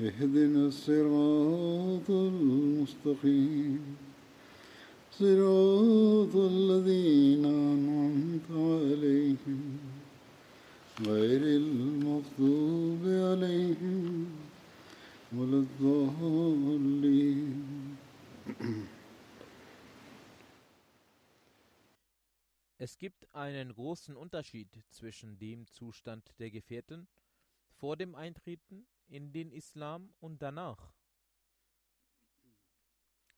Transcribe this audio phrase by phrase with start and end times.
[0.00, 3.96] اهدنا الصراط المستقيم
[5.12, 9.78] صراط الذين أنعمت عليهم
[11.06, 14.26] غير المغضوب عليهم
[15.36, 17.20] ولا الضالين
[22.82, 27.06] Es gibt einen großen Unterschied zwischen dem Zustand der Gefährten
[27.78, 30.93] vor dem Eintreten in den Islam und danach.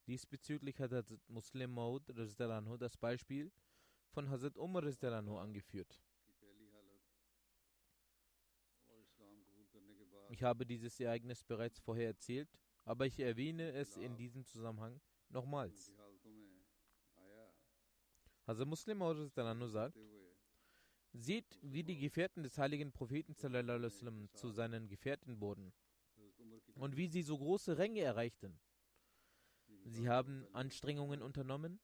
[0.08, 2.04] Diesbezüglich hat Hazrat Muslim Maud
[2.80, 3.52] das Beispiel
[4.10, 6.02] von Hazrat Umar angeführt.
[10.30, 12.50] Ich habe dieses Ereignis bereits vorher erzählt,
[12.86, 15.92] aber ich erwähne es in diesem Zusammenhang nochmals.
[18.46, 19.18] Hazrat Muslim Maud
[19.70, 19.98] sagt,
[21.20, 25.74] Seht, wie die Gefährten des heiligen Propheten zu seinen Gefährten wurden
[26.76, 28.60] und wie sie so große Ränge erreichten.
[29.84, 31.80] Sie haben Anstrengungen unternommen.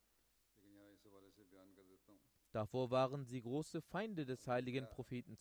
[2.52, 5.36] Davor waren sie große Feinde des heiligen Propheten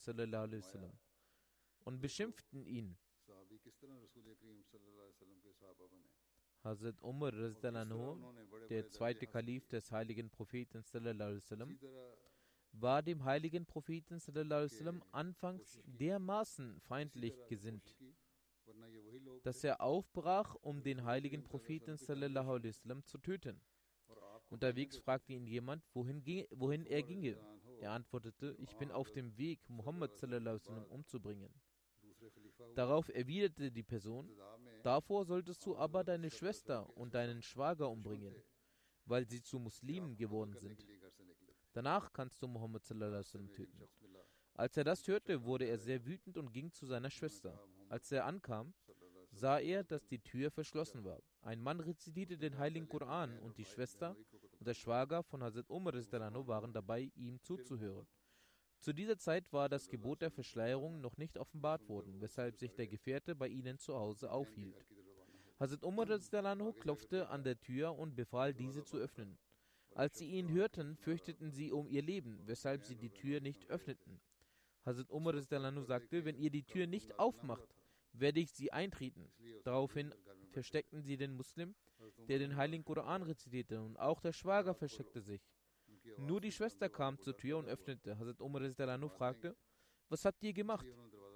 [1.83, 2.97] und beschimpften ihn.
[6.63, 7.31] Hazrat Umar,
[8.69, 11.77] der zweite Kalif des heiligen Propheten sallam,
[12.73, 17.97] war dem heiligen Propheten sallam, anfangs dermaßen feindlich gesinnt,
[19.43, 23.61] dass er aufbrach, um den heiligen Propheten sallam, zu töten.
[24.49, 27.37] Unterwegs fragte ihn jemand, wohin, ging, wohin er ginge.
[27.79, 30.59] Er antwortete, ich bin auf dem Weg, Muhammad sallam,
[30.89, 31.53] umzubringen.
[32.75, 34.29] Darauf erwiderte die Person,
[34.83, 38.35] davor solltest du aber deine Schwester und deinen Schwager umbringen,
[39.05, 40.85] weil sie zu Muslimen geworden sind.
[41.73, 43.87] Danach kannst du Muhammad töten.
[44.53, 47.59] Als er das hörte, wurde er sehr wütend und ging zu seiner Schwester.
[47.89, 48.73] Als er ankam,
[49.31, 51.19] sah er, dass die Tür verschlossen war.
[51.41, 54.15] Ein Mann rezitierte den heiligen Koran und die Schwester
[54.59, 58.07] und der Schwager von Hazrat Umar waren dabei, ihm zuzuhören.
[58.79, 62.87] Zu dieser Zeit war das Gebot der Verschleierung noch nicht offenbart worden, weshalb sich der
[62.87, 64.85] Gefährte bei ihnen zu Hause aufhielt.
[65.59, 66.05] Hazrat Umar
[66.79, 69.39] klopfte an der Tür und befahl, diese zu öffnen.
[69.95, 74.19] Als sie ihn hörten, fürchteten sie um ihr Leben, weshalb sie die Tür nicht öffneten.
[74.85, 77.75] Hazrat Umar sagte, wenn ihr die Tür nicht aufmacht,
[78.11, 79.31] werde ich sie eintreten.
[79.63, 80.13] Daraufhin
[80.51, 81.75] versteckten sie den Muslim,
[82.27, 85.41] der den heiligen Koran rezitierte, und auch der Schwager versteckte sich.
[86.17, 88.17] Nur die Schwester kam zur Tür und öffnete.
[88.17, 88.61] Hazrat Umar
[89.09, 89.55] fragte,
[90.09, 90.85] was habt ihr gemacht?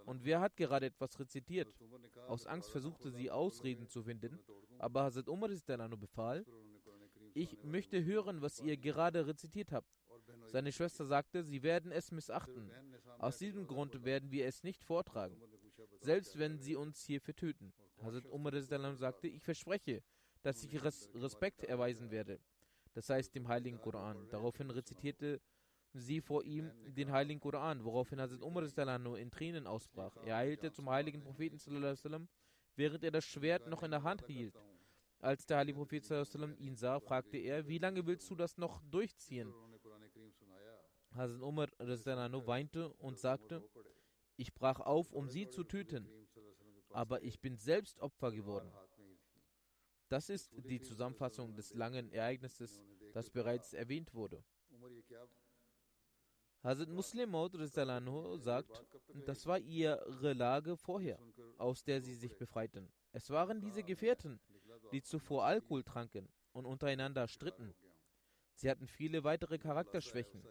[0.06, 1.74] Und wer hat gerade etwas rezitiert?
[2.28, 4.40] Aus Angst versuchte sie Ausreden zu finden,
[4.78, 5.50] aber Hazrat Umar
[5.98, 6.46] befahl,
[7.38, 9.88] ich möchte hören, was ihr gerade rezitiert habt.
[10.48, 12.72] Seine Schwester sagte, sie werden es missachten.
[13.20, 15.40] Aus diesem Grund werden wir es nicht vortragen,
[16.00, 17.74] selbst wenn sie uns hierfür töten.
[18.02, 20.04] Hazrat Umar sagte, ich verspreche,
[20.42, 22.40] dass ich Res Respekt erweisen werde.
[22.94, 24.28] Das heißt dem heiligen Koran.
[24.30, 25.40] Daraufhin rezitierte
[25.94, 28.64] sie vor ihm den heiligen Koran, woraufhin Hazrat Umar
[29.18, 30.16] in Tränen ausbrach.
[30.26, 31.60] Er eilte zum heiligen Propheten,
[32.76, 34.56] während er das Schwert noch in der Hand hielt.
[35.28, 36.10] Als der Heilige Prophet
[36.58, 39.54] ihn sah, fragte er, wie lange willst du das noch durchziehen?
[41.12, 41.68] Hazrat Umar
[42.48, 43.62] weinte und sagte,
[44.38, 46.08] ich brach auf, um sie zu töten,
[46.92, 48.72] aber ich bin selbst Opfer geworden.
[50.08, 52.82] Das ist die Zusammenfassung des langen Ereignisses,
[53.12, 54.42] das bereits erwähnt wurde.
[56.64, 57.52] Hazrat Muslim Maud
[58.40, 58.82] sagt,
[59.26, 61.20] das war ihre Lage vorher,
[61.58, 62.90] aus der sie sich befreiten.
[63.12, 64.40] Es waren diese Gefährten,
[64.92, 67.74] die zuvor Alkohol tranken und untereinander stritten.
[68.54, 70.44] Sie hatten viele weitere Charakterschwächen.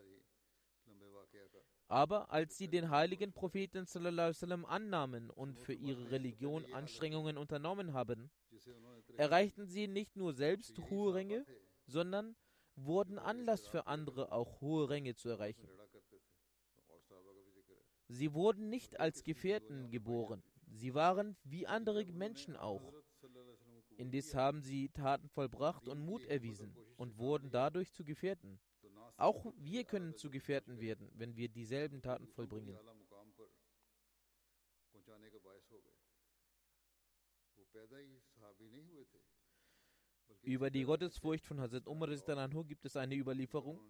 [1.88, 8.30] Aber als sie den heiligen Propheten sallam, annahmen und für ihre Religion Anstrengungen unternommen haben,
[9.16, 11.46] erreichten sie nicht nur selbst hohe Ränge,
[11.86, 12.36] sondern
[12.74, 15.68] wurden Anlass für andere auch hohe Ränge zu erreichen.
[18.08, 22.92] Sie wurden nicht als Gefährten geboren, sie waren wie andere Menschen auch.
[23.96, 28.60] Indes haben sie Taten vollbracht und Mut erwiesen und wurden dadurch zu Gefährten.
[29.16, 32.76] Auch wir können zu Gefährten werden, wenn wir dieselben Taten vollbringen.
[40.42, 43.80] Über die Gottesfurcht von Hazrat Umar Anhu gibt es eine Überlieferung.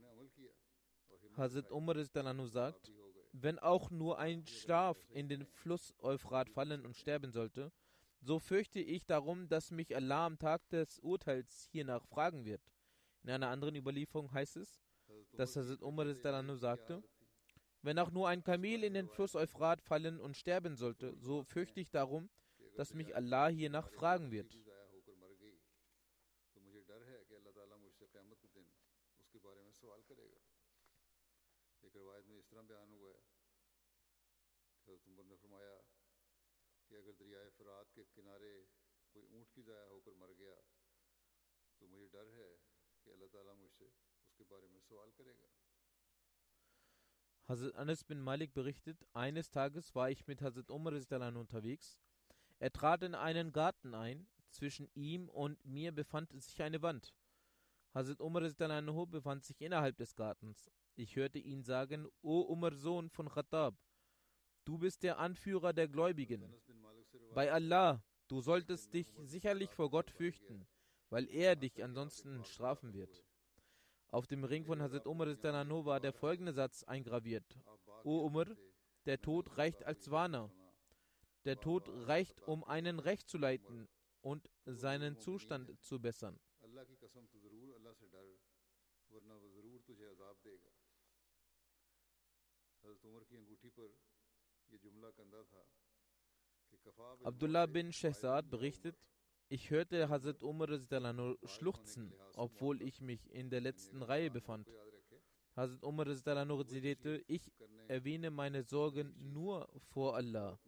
[1.37, 2.93] Hazrat Umar Anhu sagt,
[3.33, 7.73] wenn auch nur ein Schlaf in den Fluss Euphrat fallen und sterben sollte,
[8.21, 12.63] so fürchte ich darum, dass mich Allah am Tag des Urteils hiernach fragen wird.
[13.23, 14.81] In einer anderen Überlieferung heißt es,
[15.33, 16.15] dass Hazrat Umar
[16.57, 17.03] sagte,
[17.83, 21.81] wenn auch nur ein Kamel in den Fluss Euphrat fallen und sterben sollte, so fürchte
[21.81, 22.29] ich darum,
[22.77, 24.59] dass mich Allah hiernach fragen wird.
[37.58, 38.54] फरात के किनारे
[39.14, 40.56] कोई ऊँट भी ज़ाया होकर मर गया
[41.80, 42.50] तो मुझे डर है
[43.04, 45.52] कि अल्लाह ताला मुझसे उसके बारे में सवाल करेगा
[47.50, 50.94] Hazrat Anas bin Malik berichtet, eines Tages war ich mit Hazrat Umar
[51.36, 52.00] unterwegs.
[52.60, 54.28] Er trat in einen Garten ein.
[54.52, 57.14] Zwischen ihm und mir befand sich eine Wand.
[57.94, 58.42] Hazrat Umar
[59.06, 60.70] befand sich innerhalb des Gartens.
[60.96, 63.76] Ich hörte ihn sagen, O Umar Sohn von Khattab,
[64.66, 66.44] du bist der Anführer der Gläubigen.
[67.37, 70.67] Bei Allah, du solltest dich sicherlich vor Gott fürchten,
[71.11, 73.23] weil er dich ansonsten strafen wird.
[74.09, 77.45] Auf dem Ring von Hazrat Umar war der folgende Satz eingraviert.
[78.05, 78.47] O Umar,
[79.05, 80.51] der Tod reicht als Warner.
[81.45, 83.87] Der Tod reicht, um einen recht zu leiten
[84.23, 86.41] und seinen Zustand zu bessern.
[97.25, 98.97] Abdullah bin Shehzad berichtet,
[99.49, 100.69] ich hörte Hazrat Umar
[101.45, 104.69] schluchzen, obwohl ich mich in der letzten Reihe befand.
[105.55, 106.07] Hazrat Umar
[106.67, 107.51] zitierte, ich
[107.89, 110.59] erwähne meine Sorgen nur vor Allah.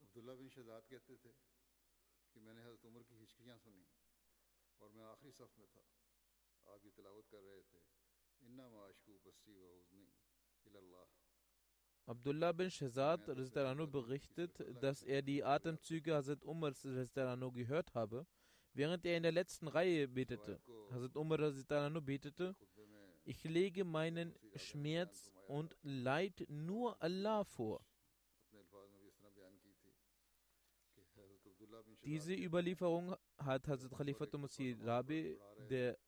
[0.00, 1.30] Abdullah bin شہزاد کہتے تھے
[2.32, 3.84] کہ میں نے حضرت عمر کی ہچکیاں سنی
[4.80, 5.58] اور میں آخری صف
[12.08, 13.26] Abdullah bin Shazad
[13.86, 16.72] berichtet, dass er die Atemzüge Hazrat Umar
[17.52, 18.26] gehört habe,
[18.72, 20.58] während er in der letzten Reihe betete.
[20.90, 21.38] Hazrat Umar
[22.00, 22.56] betete,
[23.26, 27.84] ich lege meinen Schmerz und Leid nur Allah vor.
[32.04, 34.26] Diese Überlieferung hat Hazrat Khalifa
[34.82, 35.38] Rabi,
[35.68, 35.98] der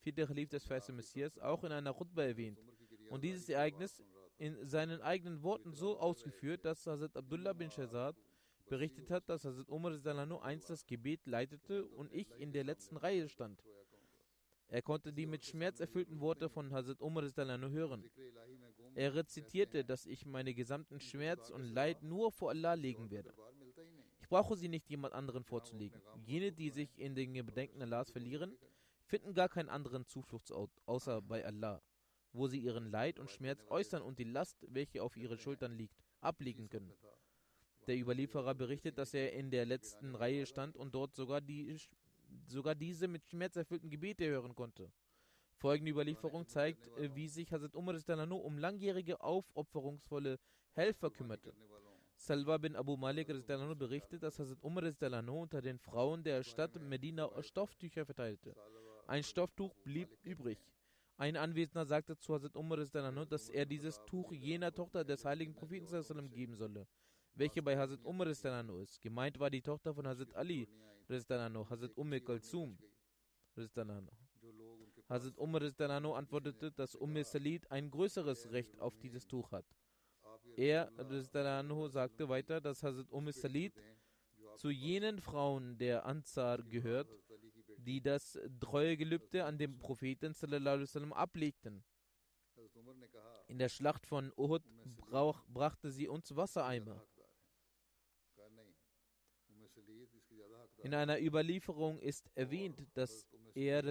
[0.00, 2.58] vierte Khalif des Feisten Messias, auch in einer Khutbah erwähnt.
[3.10, 4.02] Und dieses Ereignis
[4.38, 8.16] in seinen eigenen Worten so ausgeführt, dass Hazrat Abdullah bin Shazad
[8.68, 9.92] berichtet hat, dass Hazrat Umar
[10.26, 13.62] nur einst das Gebet leitete und ich in der letzten Reihe stand.
[14.68, 18.04] Er konnte die mit Schmerz erfüllten Worte von Hazrat Umar hören.
[18.94, 23.32] Er rezitierte, dass ich meine gesamten Schmerz und Leid nur vor Allah legen werde.
[24.20, 26.02] Ich brauche sie nicht jemand anderen vorzulegen.
[26.26, 28.58] Jene, die sich in den Bedenken Allahs verlieren,
[29.08, 31.82] finden gar keinen anderen Zufluchtsort außer bei Allah
[32.32, 35.96] wo sie ihren Leid und Schmerz äußern und die Last, welche auf ihren Schultern liegt,
[36.20, 36.92] ablegen können.
[37.86, 41.76] Der Überlieferer berichtet, dass er in der letzten Reihe stand und dort sogar, die,
[42.46, 44.92] sogar diese mit Schmerz erfüllten Gebete hören konnte.
[45.56, 47.96] Folgende Überlieferung zeigt, äh, wie sich Hazrat Umar
[48.30, 50.38] um langjährige aufopferungsvolle
[50.72, 51.52] Helfer kümmerte.
[52.14, 54.84] Salwa bin Abu Malik berichtet, dass Hazrat Umar
[55.28, 58.54] unter den Frauen der Stadt Medina Stofftücher verteilte.
[59.08, 60.58] Ein Stofftuch blieb übrig.
[61.16, 66.30] Ein Anwesender sagte zu Hazrat Umar, dass er dieses Tuch jener Tochter des heiligen Propheten
[66.30, 66.86] geben solle,
[67.34, 69.00] welche bei Hazrat Umar ist.
[69.00, 70.68] Gemeint war die Tochter von Hazrat Ali,
[71.08, 72.76] Hazrat Umm Kalsum.
[75.08, 75.62] Hazrat Umar
[76.14, 79.64] antwortete, dass Umm Salid ein größeres Recht auf dieses Tuch hat.
[80.54, 80.92] Er
[81.88, 83.72] sagte weiter, dass Hazrat Umm Salid
[84.56, 87.08] zu jenen Frauen der Ansar gehört,
[87.78, 91.84] die das Treuegelübde an den Propheten sallam, ablegten.
[93.46, 94.62] In der Schlacht von Uhud
[94.96, 97.02] brauch, brachte sie uns Wassereimer.
[100.78, 103.82] In einer Überlieferung ist erwähnt, dass er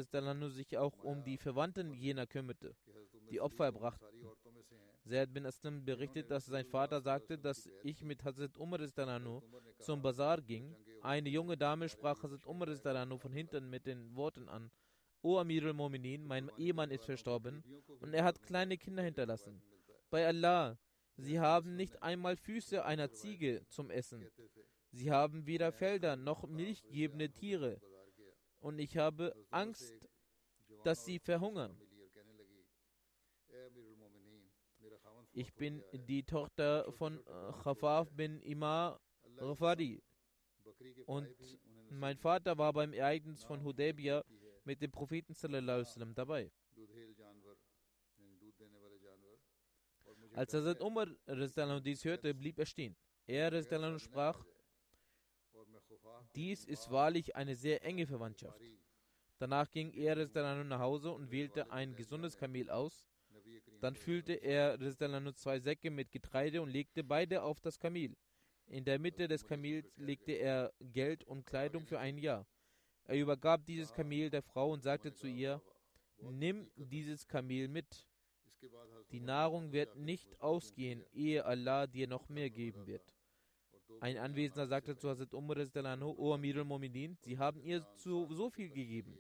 [0.50, 2.76] sich auch um die Verwandten jener kümmerte,
[3.30, 4.06] die Opfer brachten.
[5.08, 8.80] Zaid bin Aslam berichtet, dass sein Vater sagte, dass ich mit Hazrat Umar
[9.80, 10.76] zum Bazar ging.
[11.02, 12.68] Eine junge Dame sprach Hazrat Umar
[13.18, 14.70] von hinten mit den Worten an:
[15.22, 17.64] O Amir al-Mominin, mein Ehemann ist verstorben
[18.02, 19.62] und er hat kleine Kinder hinterlassen.
[20.10, 20.78] Bei Allah,
[21.16, 24.30] sie haben nicht einmal Füße einer Ziege zum Essen.
[24.92, 27.80] Sie haben weder Felder noch milchgebende Tiere.
[28.60, 29.94] Und ich habe Angst,
[30.84, 31.80] dass sie verhungern.
[35.38, 39.00] Ich bin die Tochter von äh, Khafaf bin Imar
[39.38, 40.02] Rafadi.
[41.06, 41.30] Und
[41.92, 44.24] mein Vater war beim Ereignis von Hudaybiyah
[44.64, 46.52] mit dem Propheten sallam, dabei.
[50.34, 51.06] Als Hazrat Umar
[51.82, 52.96] dies hörte, blieb er stehen.
[53.28, 53.52] Er
[54.00, 54.44] sprach,
[56.36, 58.60] dies ist wahrlich eine sehr enge Verwandtschaft.
[59.38, 60.16] Danach ging er
[60.64, 63.07] nach Hause und wählte ein gesundes Kamel aus.
[63.82, 64.78] Dann füllte er
[65.36, 68.16] zwei Säcke mit Getreide und legte beide auf das Kamel.
[68.68, 72.46] In der Mitte des Kamels legte er Geld und Kleidung für ein Jahr.
[73.06, 75.62] Er übergab dieses Kamel der Frau und sagte zu ihr,
[76.20, 78.06] nimm dieses Kamel mit.
[79.12, 83.16] Die Nahrung wird nicht ausgehen, ehe Allah dir noch mehr geben wird.
[84.02, 85.58] Ein Anwesender sagte zu Hazrat Umar,
[86.18, 89.18] O Amir al-Mominin, Sie haben ihr zu, so viel gegeben.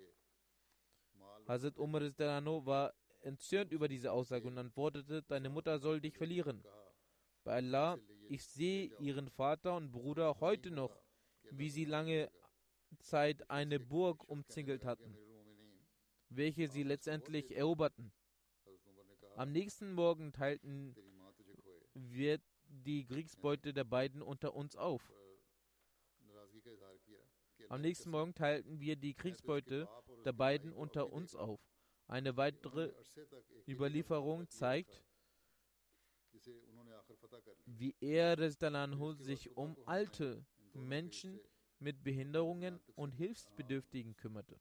[1.47, 2.93] Hazrat Umar war
[3.27, 6.63] entzürnt über diese Aussage und antwortete, Deine Mutter soll dich verlieren.
[7.43, 10.97] Bei Allah, ich sehe ihren Vater und Bruder heute noch,
[11.51, 12.31] wie sie lange
[12.99, 15.17] Zeit eine Burg umzingelt hatten,
[16.29, 18.11] welche sie letztendlich eroberten.
[19.35, 20.95] Am nächsten Morgen teilten
[21.93, 25.01] wir die Kriegsbeute der beiden unter uns auf.
[27.69, 29.87] Am nächsten Morgen teilten wir die Kriegsbeute
[30.23, 31.59] der beiden unter uns auf.
[32.07, 32.93] Eine weitere
[33.67, 35.03] Überlieferung zeigt,
[37.65, 38.37] wie er
[39.19, 41.39] sich um alte Menschen
[41.79, 44.59] mit Behinderungen und Hilfsbedürftigen kümmerte.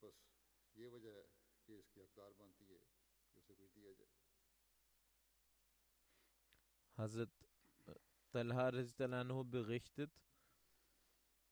[0.00, 0.16] بس
[0.76, 1.26] یہ وجہ ہے
[1.66, 2.78] کہ اس کی حقدار بنتی ہے
[6.96, 7.28] Hazrat
[7.86, 7.92] äh,
[8.32, 10.10] Talha Rizdalanho berichtet,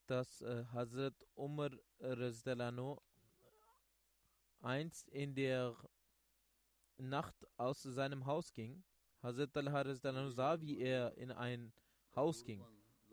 [0.07, 3.03] dass äh, Hazrat Umar Rizdalanho
[4.61, 5.77] einst in der
[6.97, 8.83] Nacht aus seinem Haus ging.
[9.23, 11.75] Hazrat Talha Rizdalanho sah, wie er in ein
[12.17, 12.65] Haus ging.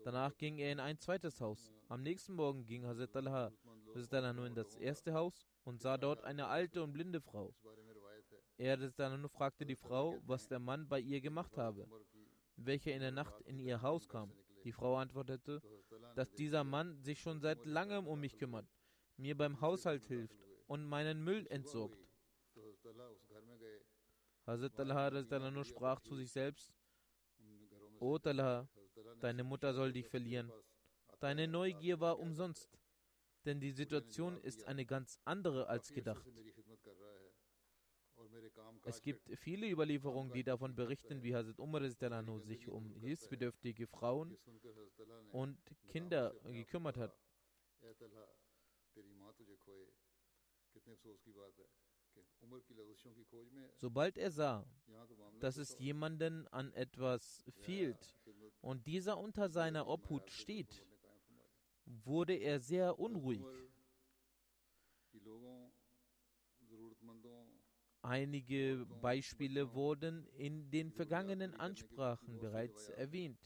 [0.02, 1.70] Danach ging er in ein zweites Haus.
[1.88, 3.52] Am nächsten Morgen ging Hazrat Talha
[3.94, 7.54] Rizdalanho in das erste Haus und sah dort eine alte und blinde Frau.
[8.62, 8.76] Er
[9.18, 11.84] nur fragte die Frau, was der Mann bei ihr gemacht habe,
[12.54, 14.30] welcher in der Nacht in ihr Haus kam.
[14.62, 15.60] Die Frau antwortete,
[16.14, 18.68] dass dieser Mann sich schon seit langem um mich kümmert,
[19.16, 20.38] mir beim Haushalt hilft
[20.68, 21.98] und meinen Müll entsorgt.
[24.46, 26.72] Hazrat Talha sprach zu sich selbst,
[27.98, 28.68] O Talha,
[29.18, 30.52] Deine Mutter soll dich verlieren.
[31.18, 32.78] Deine Neugier war umsonst,
[33.44, 36.24] denn die Situation ist eine ganz andere als gedacht.
[38.84, 41.82] Es gibt viele Überlieferungen, die davon berichten, wie Hazrat Umar
[42.40, 44.36] sich um hilfsbedürftige Frauen
[45.30, 47.16] und Kinder gekümmert hat.
[53.80, 54.66] Sobald er sah,
[55.40, 58.16] dass es jemanden an etwas fehlt
[58.60, 60.84] und dieser unter seiner Obhut steht,
[61.86, 63.44] wurde er sehr unruhig.
[68.02, 73.38] Einige Beispiele wurden in den vergangenen Ansprachen bereits erwähnt,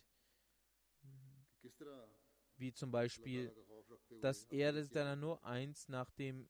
[2.57, 3.53] wie zum Beispiel,
[4.23, 6.49] dass er nur eins nach dem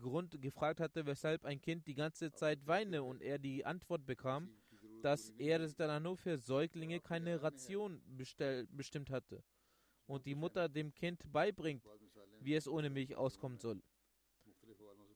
[0.00, 4.50] Grund gefragt hatte, weshalb ein Kind die ganze Zeit weine und er die Antwort bekam,
[5.02, 9.42] dass er nur für Säuglinge keine Ration bestell, bestimmt hatte
[10.06, 11.84] und die Mutter dem Kind beibringt,
[12.40, 13.82] wie es ohne Milch auskommen soll.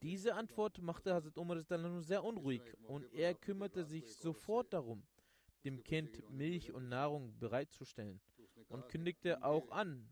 [0.02, 1.62] Diese Antwort machte Hazrat Umar
[2.00, 5.02] sehr unruhig und er kümmerte sich sofort darum,
[5.64, 8.18] dem Kind Milch und Nahrung bereitzustellen
[8.68, 10.10] und kündigte auch an,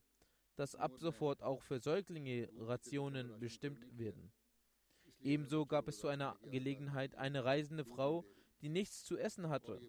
[0.57, 4.31] dass ab sofort auch für Säuglinge Rationen bestimmt werden.
[5.21, 8.27] Ebenso gab es zu einer Gelegenheit eine reisende Frau,
[8.61, 9.81] die nichts zu essen hatte,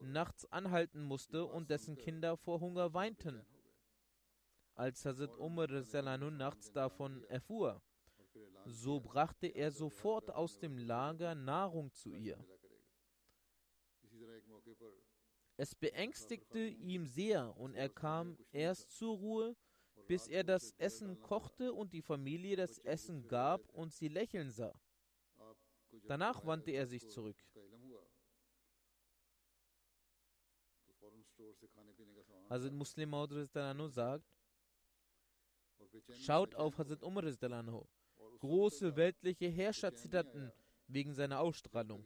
[0.00, 3.44] nachts anhalten musste und dessen Kinder vor Hunger weinten.
[4.74, 7.82] Als Hazrat Umar nachts davon erfuhr,
[8.66, 12.38] so brachte er sofort aus dem Lager Nahrung zu ihr.
[15.56, 19.56] Es beängstigte ihm sehr und er kam erst zur Ruhe,
[20.06, 24.74] bis er das Essen kochte und die Familie das Essen gab und sie lächeln sah.
[26.08, 27.36] Danach wandte er sich zurück.
[32.48, 33.10] Hazrat Muslim
[33.90, 34.26] sagt,
[36.10, 37.24] schaut auf Hazrat Umar
[38.42, 40.50] Große weltliche Herrscher zitterten
[40.88, 42.04] wegen seiner Ausstrahlung.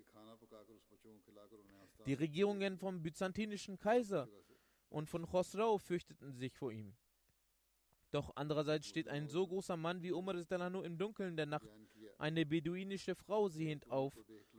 [2.05, 4.29] Die Regierungen vom byzantinischen Kaiser
[4.91, 6.95] und von Khosrau fürchteten sich vor ihm.
[8.11, 10.35] Doch andererseits steht ein so großer Mann wie Umar
[10.85, 11.71] im Dunkeln der Nacht
[12.19, 14.15] eine beduinische Frau sehend auf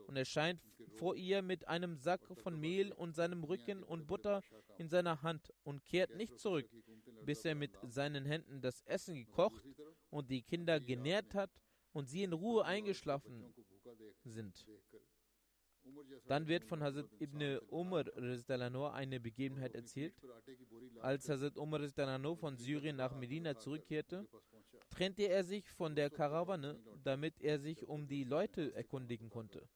[0.08, 0.60] und erscheint
[0.96, 4.42] vor ihr mit einem Sack von Mehl und seinem Rücken und Butter
[4.80, 6.68] in seiner Hand und kehrt nicht zurück,
[7.24, 9.64] bis er mit seinen Händen das Essen gekocht
[10.10, 11.52] und die Kinder genährt hat
[11.94, 13.54] und sie in Ruhe eingeschlafen
[14.24, 14.66] sind.
[16.28, 18.06] Dann wird von Hazrat ibn Umar
[18.94, 20.14] eine Begebenheit erzählt.
[21.02, 21.88] Als Hazrat Umar
[22.36, 24.28] von Syrien nach Medina zurückkehrte,
[24.90, 29.68] trennte er sich von der Karawane, damit er sich um die Leute erkundigen konnte.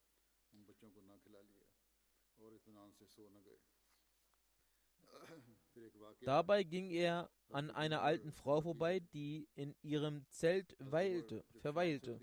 [6.22, 12.20] Dabei ging er an einer alten Frau vorbei, die in ihrem Zelt weilte, verweilte.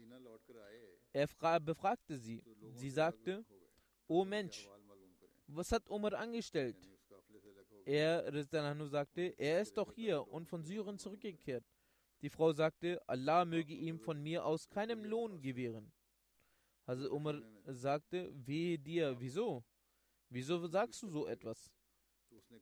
[1.12, 1.28] Er
[1.60, 2.42] befragte sie.
[2.74, 3.44] Sie sagte,
[4.06, 4.68] O Mensch,
[5.46, 6.76] was hat Umar angestellt?
[7.84, 8.30] Er
[8.88, 11.64] sagte, er ist doch hier und von Syrien zurückgekehrt.
[12.20, 15.90] Die Frau sagte, Allah möge ihm von mir aus keinem Lohn gewähren.
[16.84, 19.64] Also Umar sagte, wehe dir, wieso?
[20.28, 21.70] Wieso sagst du so etwas?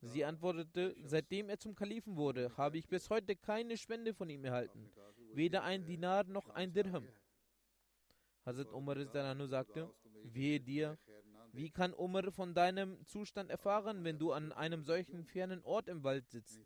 [0.03, 4.45] Sie antwortete, seitdem er zum Kalifen wurde, habe ich bis heute keine Spende von ihm
[4.45, 4.91] erhalten,
[5.33, 7.07] weder ein Dinar noch ein Dirham.
[8.45, 8.97] Hazrat Umar
[9.49, 9.93] sagte,
[10.23, 10.99] wehe dir,
[11.53, 16.05] wie kann Umar von deinem Zustand erfahren, wenn du an einem solchen fernen Ort im
[16.05, 16.61] Wald sitzt?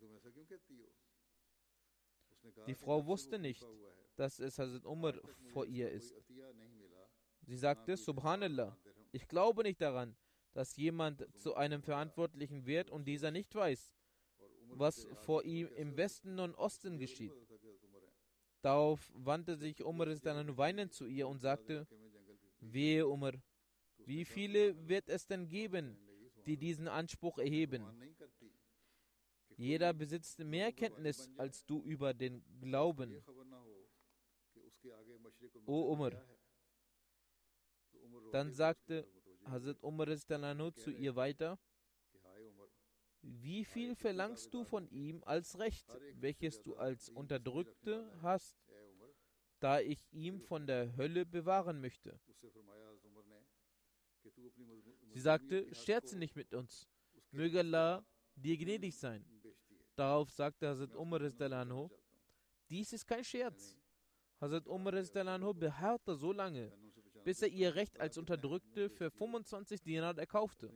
[2.67, 3.65] Die Frau wusste nicht,
[4.15, 5.13] dass es Hazrat Umar
[5.53, 6.13] vor ihr ist.
[7.43, 8.77] Sie sagte, Subhanallah,
[9.11, 10.15] ich glaube nicht daran,
[10.53, 13.95] dass jemand zu einem Verantwortlichen wird und dieser nicht weiß,
[14.73, 17.33] was vor ihm im Westen und Osten geschieht.
[18.61, 21.87] Darauf wandte sich Umar dann weinend zu ihr und sagte,
[22.59, 23.33] Wehe Umar,
[24.05, 25.97] wie viele wird es denn geben,
[26.45, 27.83] die diesen Anspruch erheben?
[29.57, 33.23] Jeder besitzt mehr Kenntnis als du über den Glauben.
[35.65, 36.13] O Umar.
[38.31, 39.07] Dann sagte
[39.45, 40.07] Hazrat Umar
[40.75, 41.59] zu ihr weiter,
[43.21, 48.57] wie viel verlangst du von ihm als Recht, welches du als Unterdrückte hast,
[49.59, 52.19] da ich ihm von der Hölle bewahren möchte?
[55.13, 56.87] Sie sagte, scherze nicht mit uns.
[57.31, 59.25] Möge Allah dir gnädig sein.
[59.95, 61.19] Darauf sagte Hazrat Umar
[62.69, 63.77] dies ist kein Scherz.
[64.39, 64.93] Hazrat Umar
[65.53, 66.71] beharrte so lange,
[67.23, 70.71] bis er ihr Recht als Unterdrückte für 25 Dinar erkaufte.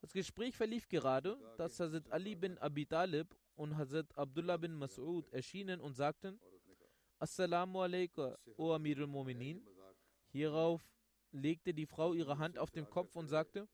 [0.00, 5.28] Das Gespräch verlief gerade, dass Hazrat Ali bin Abi Talib und Hazrat Abdullah bin Mas'ud
[5.32, 6.38] erschienen und sagten,
[7.18, 9.62] Assalamu alaikum, O Amir al-Mu'minin.
[10.32, 10.86] Hierauf
[11.32, 13.66] legte die Frau ihre Hand auf den Kopf und sagte,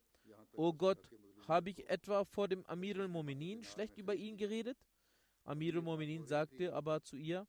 [0.53, 1.11] O Gott,
[1.49, 4.79] habe ich etwa vor dem Amir al-Mu'minin schlecht über ihn geredet?
[5.45, 7.47] Amir al-Mu'minin sagte aber zu ihr,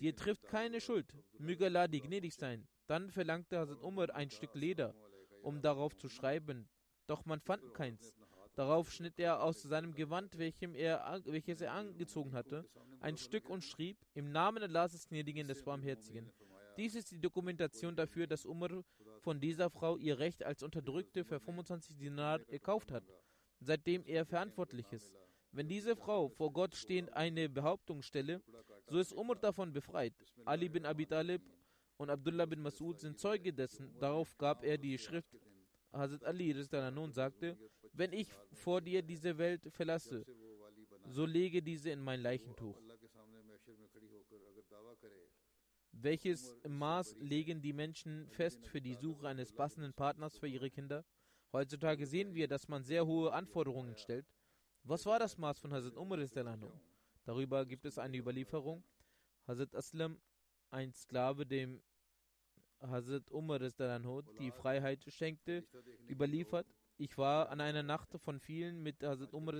[0.00, 2.68] dir trifft keine Schuld, möge Allah dir gnädig sein.
[2.86, 4.94] Dann verlangte Hazrat Umar ein Stück Leder,
[5.42, 6.68] um darauf zu schreiben,
[7.06, 8.14] doch man fand keins.
[8.54, 12.64] Darauf schnitt er aus seinem Gewand, er, welches er angezogen hatte,
[13.00, 16.32] ein Stück und schrieb, im Namen Allahs des Gnädigen, des Barmherzigen.
[16.76, 18.84] Dies ist die Dokumentation dafür, dass Umar
[19.20, 23.04] von dieser Frau ihr Recht als Unterdrückte für 25 Dinar gekauft hat,
[23.60, 25.14] seitdem er verantwortlich ist.
[25.52, 28.42] Wenn diese Frau vor Gott stehend eine Behauptung stelle,
[28.86, 30.14] so ist Umar davon befreit.
[30.44, 31.42] Ali bin Abi Talib
[31.98, 33.98] und Abdullah bin Mas'ud sind Zeuge dessen.
[33.98, 35.36] Darauf gab er die Schrift.
[35.92, 36.54] Hazrat Ali
[36.92, 37.56] nun sagte,
[37.92, 40.24] wenn ich vor dir diese Welt verlasse,
[41.08, 42.78] so lege diese in mein Leichentuch.
[45.92, 51.04] Welches Maß legen die Menschen fest für die Suche eines passenden Partners für ihre Kinder?
[51.52, 54.26] Heutzutage sehen wir, dass man sehr hohe Anforderungen stellt.
[54.82, 56.18] Was war das Maß von Hazrat Umar?
[57.24, 58.84] Darüber gibt es eine Überlieferung.
[59.46, 60.20] Hazrat Aslam
[60.76, 61.82] ein Sklave, dem
[62.80, 65.64] Hazrat Umar die Freiheit schenkte,
[66.08, 66.66] überliefert,
[66.98, 69.54] ich war an einer Nacht von vielen mit Hazrat Umar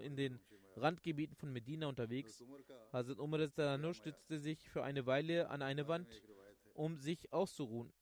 [0.00, 0.40] in den
[0.76, 2.44] Randgebieten von Medina unterwegs.
[2.92, 3.48] Hazrat Umar
[3.94, 6.22] stützte sich für eine Weile an eine Wand,
[6.74, 7.92] um sich auszuruhen.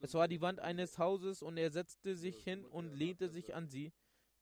[0.00, 3.66] Es war die Wand eines Hauses und er setzte sich hin und lehnte sich an
[3.66, 3.92] sie.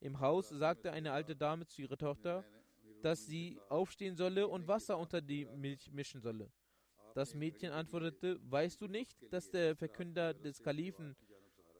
[0.00, 2.44] Im Haus sagte eine alte Dame zu ihrer Tochter,
[3.02, 6.50] dass sie aufstehen solle und Wasser unter die Milch mischen solle.
[7.14, 11.16] Das Mädchen antwortete, weißt du nicht, dass der Verkünder des Kalifen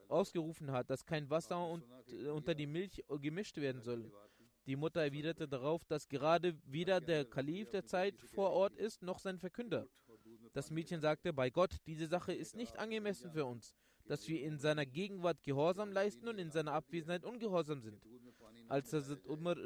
[0.08, 4.10] ausgerufen hat, dass kein Wasser und, äh, unter die Milch gemischt werden soll.
[4.66, 9.18] Die Mutter erwiderte darauf, dass gerade weder der Kalif der Zeit vor Ort ist, noch
[9.18, 9.86] sein Verkünder.
[10.52, 13.74] Das Mädchen sagte, bei Gott, diese Sache ist nicht angemessen für uns,
[14.06, 18.02] dass wir in seiner Gegenwart Gehorsam leisten und in seiner Abwesenheit ungehorsam sind.
[18.68, 19.56] Als Hazrat Umar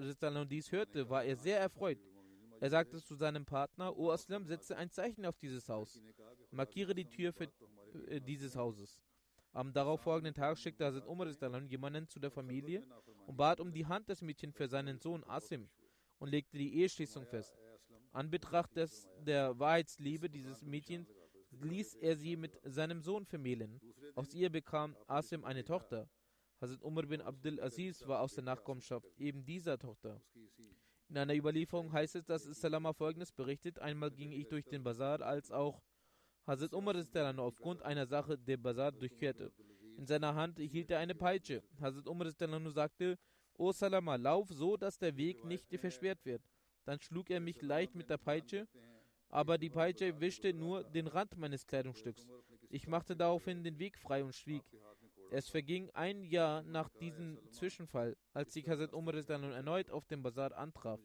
[0.46, 1.98] dies hörte, war er sehr erfreut.
[2.61, 6.01] Er sagte zu seinem Partner, O Aslam, setze ein Zeichen auf dieses Haus.
[6.51, 7.49] Markiere die Tür für
[8.09, 9.01] äh, dieses Hauses.
[9.53, 11.29] Am darauffolgenden Tag schickte Hazrat Umar
[11.69, 12.85] jemanden zu der Familie
[13.27, 15.69] und bat um die Hand des Mädchens für seinen Sohn Asim
[16.19, 17.57] und legte die Eheschließung fest.
[18.12, 21.14] An Betracht des, der Wahrheitsliebe dieses Mädchens
[21.62, 23.81] ließ er sie mit seinem Sohn vermählen.
[24.17, 26.09] Aus ihr bekam Asim eine Tochter.
[26.61, 30.21] Hazrat Umar bin Abdul Aziz war aus der Nachkommenschaft eben dieser Tochter.
[31.14, 35.22] In einer Überlieferung heißt es, dass Salama folgendes berichtet: Einmal ging ich durch den Bazar,
[35.22, 35.81] als auch
[36.44, 36.96] Hazrat Umar
[37.38, 39.53] aufgrund einer Sache den Bazar durchquerte.
[39.96, 41.62] In seiner Hand hielt er eine Peitsche.
[41.81, 42.33] Hazrat Umar
[42.72, 43.16] sagte,
[43.57, 46.42] O Salama, lauf so, dass der Weg nicht versperrt wird.
[46.85, 48.66] Dann schlug er mich leicht mit der Peitsche,
[49.29, 52.27] aber die Peitsche wischte nur den Rand meines Kleidungsstücks.
[52.70, 54.64] Ich machte daraufhin den Weg frei und schwieg.
[55.35, 60.57] Es verging ein Jahr nach diesem Zwischenfall, als sich Hazrat Umar erneut auf dem Bazar
[60.57, 61.01] antraf.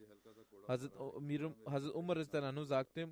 [0.67, 2.23] Hazrat Umar
[2.65, 3.11] sagte,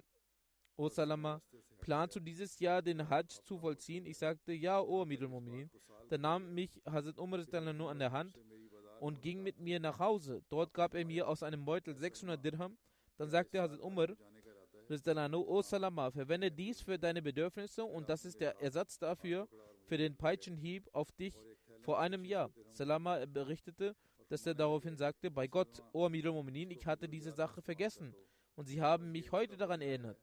[0.75, 1.41] O Salama,
[1.81, 4.05] planst du dieses Jahr den Hajj zu vollziehen?
[4.05, 5.71] Ich sagte, ja, O Amir al-Mu'minin.
[6.07, 7.39] Dann nahm mich Hazrat Umar
[7.73, 8.37] nur an der Hand
[8.99, 10.43] und ging mit mir nach Hause.
[10.49, 12.77] Dort gab er mir aus einem Beutel 600 Dirham.
[13.17, 14.09] Dann sagte Hazrat Umar,
[15.33, 19.47] O Salama, verwende dies für deine Bedürfnisse und das ist der Ersatz dafür,
[19.87, 21.35] für den Peitschenhieb auf dich
[21.81, 22.51] vor einem Jahr.
[22.71, 23.95] Salama berichtete,
[24.29, 28.13] dass er daraufhin sagte, bei Gott, O Amir al-Mu'minin, ich hatte diese Sache vergessen
[28.55, 30.19] und sie haben mich heute daran erinnert.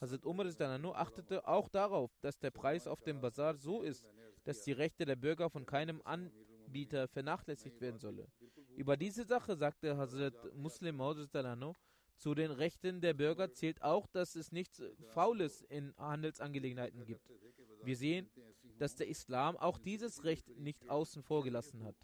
[0.00, 0.46] Hazrat Umar
[0.78, 4.04] nur achtete auch darauf, dass der Preis auf dem Bazar so ist,
[4.44, 8.26] dass die Rechte der Bürger von keinem Anbieter vernachlässigt werden solle.
[8.76, 11.00] Über diese Sache sagte Hazrat Muslim
[12.18, 14.82] zu den Rechten der Bürger zählt auch, dass es nichts
[15.14, 17.30] Faules in Handelsangelegenheiten gibt.
[17.82, 18.28] Wir sehen,
[18.78, 21.96] dass der Islam auch dieses Recht nicht außen vor gelassen hat.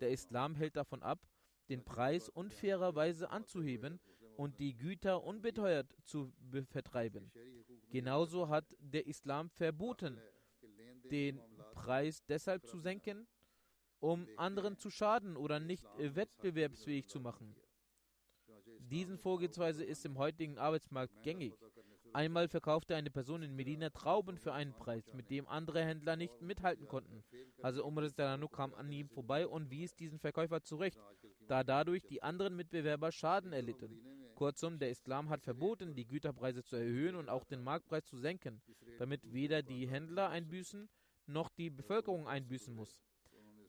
[0.00, 1.26] Der Islam hält davon ab,
[1.68, 4.00] den Preis unfairerweise anzuheben
[4.36, 6.32] und die Güter unbeteuert zu
[6.70, 7.32] vertreiben.
[7.90, 10.20] Genauso hat der Islam verboten,
[11.10, 11.40] den
[11.72, 13.26] Preis deshalb zu senken,
[14.00, 17.56] um anderen zu schaden oder nicht wettbewerbsfähig zu machen.
[18.78, 21.54] Diesen Vorgehensweise ist im heutigen Arbeitsmarkt gängig.
[22.16, 26.40] Einmal verkaufte eine Person in Medina Trauben für einen Preis, mit dem andere Händler nicht
[26.40, 27.22] mithalten konnten.
[27.60, 28.08] Also Umar
[28.48, 30.98] kam an ihm vorbei und wies diesen Verkäufer zurecht,
[31.46, 34.00] da dadurch die anderen Mitbewerber Schaden erlitten.
[34.34, 38.62] Kurzum, der Islam hat verboten, die Güterpreise zu erhöhen und auch den Marktpreis zu senken,
[38.98, 40.88] damit weder die Händler einbüßen
[41.26, 42.98] noch die Bevölkerung einbüßen muss.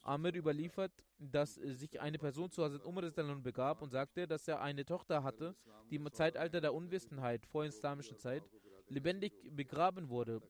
[0.07, 4.85] Amir überliefert, dass sich eine Person zu Hazrat Umar begab und sagte, dass er eine
[4.85, 5.53] Tochter hatte,
[5.91, 8.43] die im Zeitalter der Unwissenheit vor islamischen Zeit
[8.87, 10.41] lebendig begraben wurde.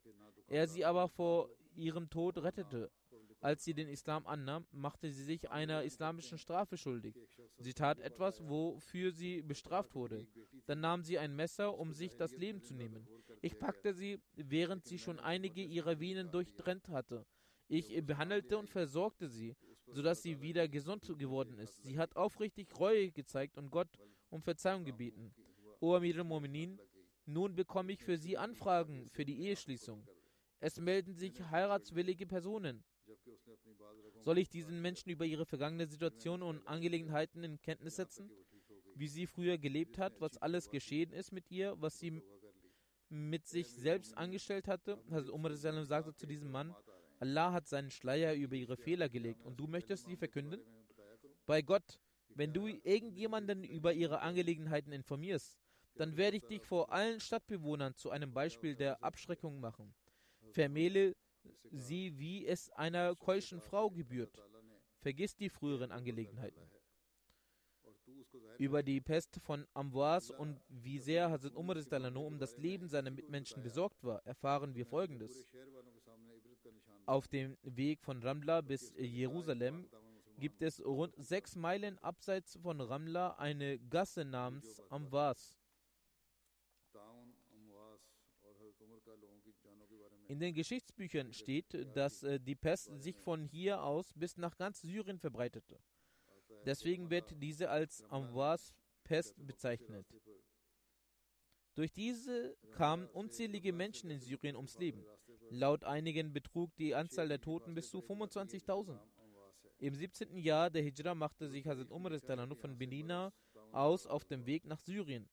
[0.47, 2.91] Er sie aber vor ihrem Tod rettete.
[3.39, 7.15] Als sie den Islam annahm, machte sie sich einer islamischen Strafe schuldig.
[7.57, 10.27] Sie tat etwas, wofür sie bestraft wurde.
[10.65, 13.07] Dann nahm sie ein Messer, um sich das Leben zu nehmen.
[13.41, 17.25] Ich packte sie, während sie schon einige ihrer Venen durchtrennt hatte.
[17.69, 19.55] Ich behandelte und versorgte sie,
[19.87, 21.83] sodass sie wieder gesund geworden ist.
[21.83, 23.89] Sie hat aufrichtig Reue gezeigt und Gott
[24.29, 25.33] um Verzeihung gebeten.
[25.79, 26.79] O Amir al-Mu'minin,
[27.25, 30.07] nun bekomme ich für sie Anfragen für die Eheschließung.
[30.59, 32.83] Es melden sich heiratswillige Personen.
[34.21, 38.31] Soll ich diesen Menschen über ihre vergangene Situation und Angelegenheiten in Kenntnis setzen?
[38.95, 42.23] Wie sie früher gelebt hat, was alles geschehen ist mit ihr, was sie
[43.09, 45.01] mit sich selbst angestellt hatte?
[45.11, 46.75] Also Umar sagte zu diesem Mann,
[47.19, 50.61] Allah hat seinen Schleier über ihre Fehler gelegt und du möchtest sie verkünden?
[51.45, 51.99] Bei Gott,
[52.29, 55.57] wenn du irgendjemanden über ihre Angelegenheiten informierst,
[55.95, 59.95] dann werde ich dich vor allen Stadtbewohnern zu einem Beispiel der Abschreckung machen.
[60.51, 61.15] Vermähle
[61.71, 64.43] sie, wie es einer keuschen Frau gebührt.
[64.99, 66.61] Vergiss die früheren Angelegenheiten.
[68.57, 71.77] Über die Pest von Amwas und wie sehr Hazrat Umar
[72.15, 75.45] um das Leben seiner Mitmenschen besorgt war, erfahren wir folgendes.
[77.07, 79.89] Auf dem Weg von Ramla bis Jerusalem
[80.39, 85.57] gibt es rund sechs Meilen abseits von Ramla eine Gasse namens Amwas.
[90.27, 94.81] In den Geschichtsbüchern steht, dass äh, die Pest sich von hier aus bis nach ganz
[94.81, 95.79] Syrien verbreitete.
[96.65, 100.05] Deswegen wird diese als Amwas-Pest bezeichnet.
[101.73, 105.05] Durch diese kamen unzählige Menschen in Syrien ums Leben.
[105.49, 108.99] Laut einigen betrug die Anzahl der Toten bis zu 25.000.
[109.79, 110.37] Im 17.
[110.37, 112.19] Jahr der Hijra machte sich Hazrat Umar
[112.55, 113.31] von Benina
[113.71, 115.29] aus auf dem Weg nach Syrien.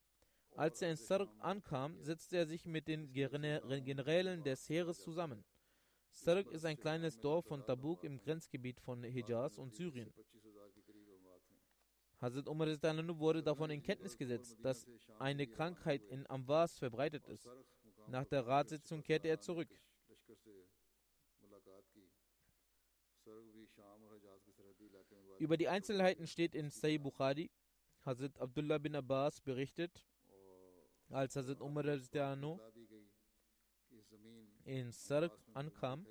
[0.57, 5.45] Als er in Sarq ankam, setzte er sich mit den Generälen des Heeres zusammen.
[6.13, 10.13] Sarq ist ein kleines Dorf von Tabuk im Grenzgebiet von Hijaz und Syrien.
[12.21, 12.69] Hazrat Umar
[13.19, 14.87] wurde davon in Kenntnis gesetzt, dass
[15.19, 17.49] eine Krankheit in Amwas verbreitet ist.
[18.09, 19.69] Nach der Ratssitzung kehrte er zurück.
[25.39, 27.51] Über die Einzelheiten steht in Sahih Bukhari.
[28.05, 30.07] Hazrat Abdullah bin Abbas berichtet,
[31.09, 31.85] als Hazrat Umar
[34.65, 36.07] in Sarg ankam,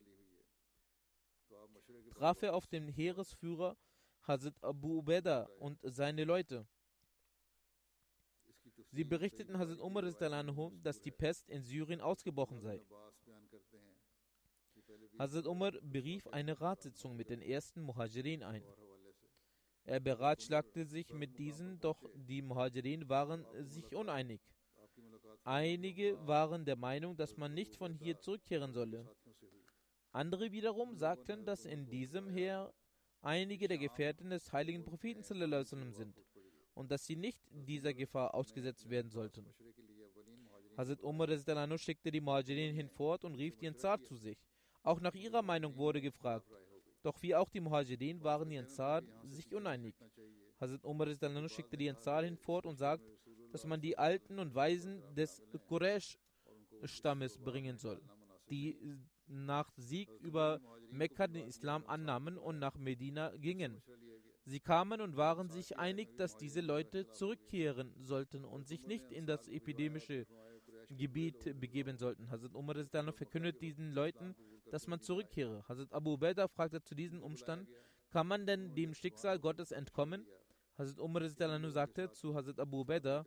[2.15, 3.77] traf er auf den Heeresführer
[4.23, 6.67] Hazrat Abu Ubeda und seine Leute.
[8.91, 12.81] Sie berichteten Hazrat Umar, dass die Pest in Syrien ausgebrochen sei.
[15.23, 18.61] Hazrat Umar berief eine Ratssitzung mit den ersten Muhajirin ein.
[19.85, 24.41] Er beratschlagte sich mit diesen, doch die Muhajirin waren sich uneinig.
[25.45, 29.09] Einige waren der Meinung, dass man nicht von hier zurückkehren solle.
[30.11, 32.73] Andere wiederum sagten, dass in diesem Heer
[33.21, 36.21] einige der Gefährten des heiligen Propheten sind
[36.73, 39.45] und dass sie nicht dieser Gefahr ausgesetzt werden sollten.
[40.75, 41.29] Hazrat Umar
[41.77, 44.37] schickte die Muhajirin hinfort und rief den Zar zu sich.
[44.83, 46.47] Auch nach ihrer Meinung wurde gefragt.
[47.01, 49.95] Doch wie auch die Muhajirin waren die Ansar sich uneinig.
[50.59, 51.07] Hazrat Umar
[51.49, 53.03] schickte die Ansar hinfort und sagt,
[53.51, 58.01] dass man die Alten und Weisen des Quraysh-Stammes bringen soll,
[58.49, 58.77] die
[59.27, 60.59] nach Sieg über
[60.91, 63.81] Mekka den Islam annahmen und nach Medina gingen.
[64.45, 69.25] Sie kamen und waren sich einig, dass diese Leute zurückkehren sollten und sich nicht in
[69.25, 70.25] das epidemische
[70.93, 72.29] Gebiet begeben sollten.
[72.29, 72.75] Hazrat Umar
[73.13, 74.35] verkündet diesen Leuten,
[74.71, 75.63] dass man zurückkehre.
[75.67, 77.67] Hazrat Abu Ubaidah fragte zu diesem Umstand,
[78.09, 80.25] kann man denn dem Schicksal Gottes entkommen?
[80.77, 83.25] Hazrat Umar sagte zu Hazrat Abu Ubaidah,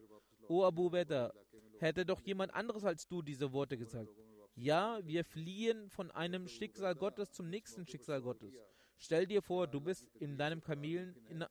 [0.49, 1.33] O Abu Ubaidah,
[1.79, 4.11] hätte doch jemand anderes als du diese Worte gesagt.
[4.55, 8.55] Ja, wir fliehen von einem Schicksal Gottes zum nächsten Schicksal Gottes.
[8.99, 11.45] Stell dir vor, du bist in deinem Kamelen, in,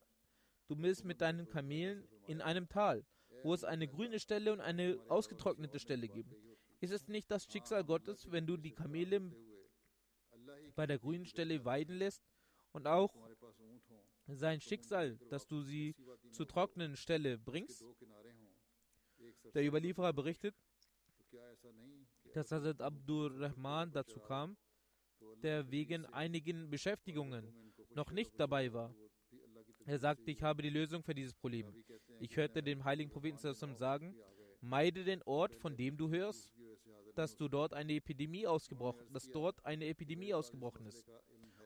[0.67, 3.05] du bist mit deinen Kamelen in einem Tal,
[3.45, 6.35] wo es eine grüne Stelle und eine ausgetrocknete Stelle gibt.
[6.81, 9.21] Ist es nicht das Schicksal Gottes, wenn du die Kamele
[10.75, 12.23] bei der grünen Stelle weiden lässt
[12.71, 13.15] und auch
[14.25, 15.95] sein Schicksal, dass du sie
[16.31, 17.85] zur trockenen Stelle bringst?
[19.53, 20.55] Der Überlieferer berichtet,
[22.33, 24.57] dass Hazrat Abdur Rahman dazu kam,
[25.43, 27.53] der wegen einigen Beschäftigungen
[27.91, 28.95] noch nicht dabei war.
[29.85, 31.73] Er sagte, ich habe die Lösung für dieses Problem.
[32.19, 34.15] Ich hörte den heiligen Propheten sagen,
[34.59, 36.51] meide den Ort, von dem du hörst,
[37.13, 41.07] dass du dort eine Epidemie ausgebrochen, dass dort eine Epidemie ausgebrochen ist.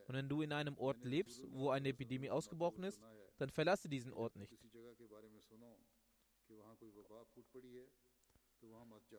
[0.08, 3.02] Und wenn du in einem Ort lebst, wo eine Epidemie ausgebrochen ist,
[3.38, 4.54] dann verlasse diesen Ort nicht.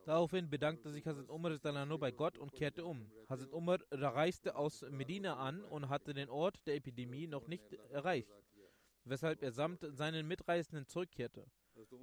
[0.04, 1.58] Daraufhin bedankte sich Hazrat Umar
[1.98, 3.10] bei Gott und kehrte um.
[3.28, 8.30] Hazrat Umar reiste aus Medina an und hatte den Ort der Epidemie noch nicht erreicht,
[9.04, 11.46] weshalb er samt seinen Mitreisenden zurückkehrte.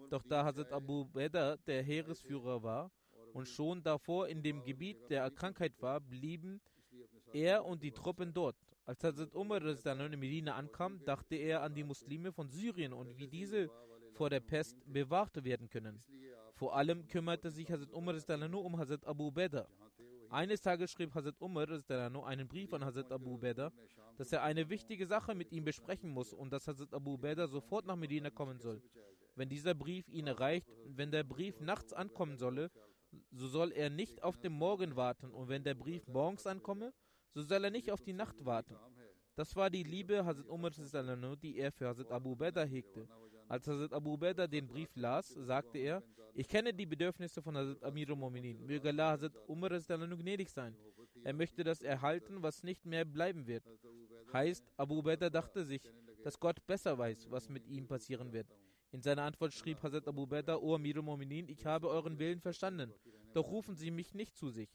[0.10, 2.92] Doch da Hazrat Abu Beda der Heeresführer war
[3.34, 6.60] und schon davor in dem Gebiet der Krankheit war, blieben
[7.34, 8.56] er und die Truppen dort.
[8.86, 13.28] Als Hazrat Umar in Medina ankam, dachte er an die Muslime von Syrien und wie
[13.28, 13.70] diese
[14.14, 16.02] vor der Pest bewahrt werden können.
[16.54, 18.16] Vor allem kümmerte sich Hazrat Umar
[18.54, 19.68] um Hazrat Abu Beda.
[20.30, 21.68] Eines Tages schrieb Hazrat Umar
[22.26, 23.72] einen Brief an Hazrat Abu Beda,
[24.18, 27.86] dass er eine wichtige Sache mit ihm besprechen muss und dass Hazrat Abu Beda sofort
[27.86, 28.82] nach Medina kommen soll.
[29.36, 32.72] Wenn dieser Brief ihn erreicht, wenn der Brief nachts ankommen solle,
[33.32, 36.94] so soll er nicht auf den Morgen warten und wenn der Brief morgens ankomme,
[37.34, 38.76] so soll er nicht auf die Nacht warten.
[39.36, 43.08] Das war die Liebe Hazrat Umar, die er für Hazrat Abu Beda hegte.
[43.50, 47.84] Als Hazrat Abu Ubaidah den Brief las, sagte er, ich kenne die Bedürfnisse von Hazrat
[47.84, 48.66] Amir al-Mominin.
[48.66, 50.76] Möge Allah Hazrat Umar gnädig sein.
[51.24, 53.64] Er möchte das erhalten, was nicht mehr bleiben wird.
[54.34, 55.82] Heißt, Abu Ubaidah dachte sich,
[56.24, 58.48] dass Gott besser weiß, was mit ihm passieren wird.
[58.92, 62.94] In seiner Antwort schrieb Hazrat Abu Ubaidah, O Amir al-Mominin, ich habe euren Willen verstanden,
[63.34, 64.70] doch rufen Sie mich nicht zu sich.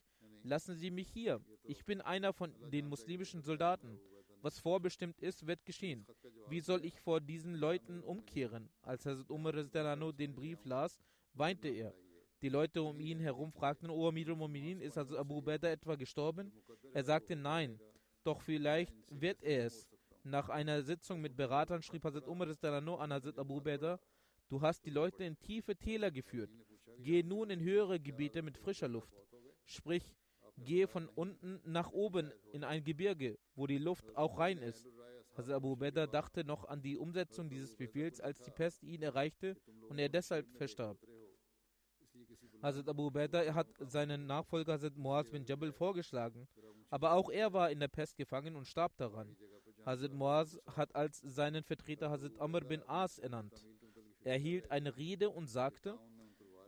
[0.45, 1.41] Lassen Sie mich hier.
[1.63, 4.01] Ich bin einer von den muslimischen Soldaten.
[4.41, 6.05] Was vorbestimmt ist, wird geschehen.
[6.49, 8.69] Wie soll ich vor diesen Leuten umkehren?
[8.83, 11.01] Als Hazrat Umar den Brief las,
[11.35, 11.95] weinte er.
[12.43, 16.53] Die Leute um ihn herum fragten, O Amir al-Mu'minin, ist also Abu Ubaidah etwa gestorben?
[16.93, 17.79] Er sagte, nein,
[18.25, 19.89] doch vielleicht wird er es.
[20.25, 24.01] Nach einer Sitzung mit Beratern schrieb Hazrat Umar an Hazrat Abu Ubaidah,
[24.49, 26.51] du hast die Leute in tiefe Täler geführt.
[26.99, 29.15] Gehe nun in höhere Gebiete mit frischer Luft.
[29.65, 30.15] Sprich,
[30.59, 34.87] gehe von unten nach oben in ein Gebirge, wo die Luft auch rein ist.
[35.37, 39.57] Hazrat Abu Ubaidah dachte noch an die Umsetzung dieses Befehls, als die Pest ihn erreichte
[39.89, 40.99] und er deshalb verstarb.
[42.63, 46.47] Hazrat Abu Ubaidah hat seinen Nachfolger Hazrat Muaz bin Jabal vorgeschlagen,
[46.91, 49.37] aber auch er war in der Pest gefangen und starb daran.
[49.87, 53.67] Hazrat Muaz hat als seinen Vertreter Hazrat Amr bin As ernannt.
[54.25, 55.99] Er hielt eine Rede und sagte,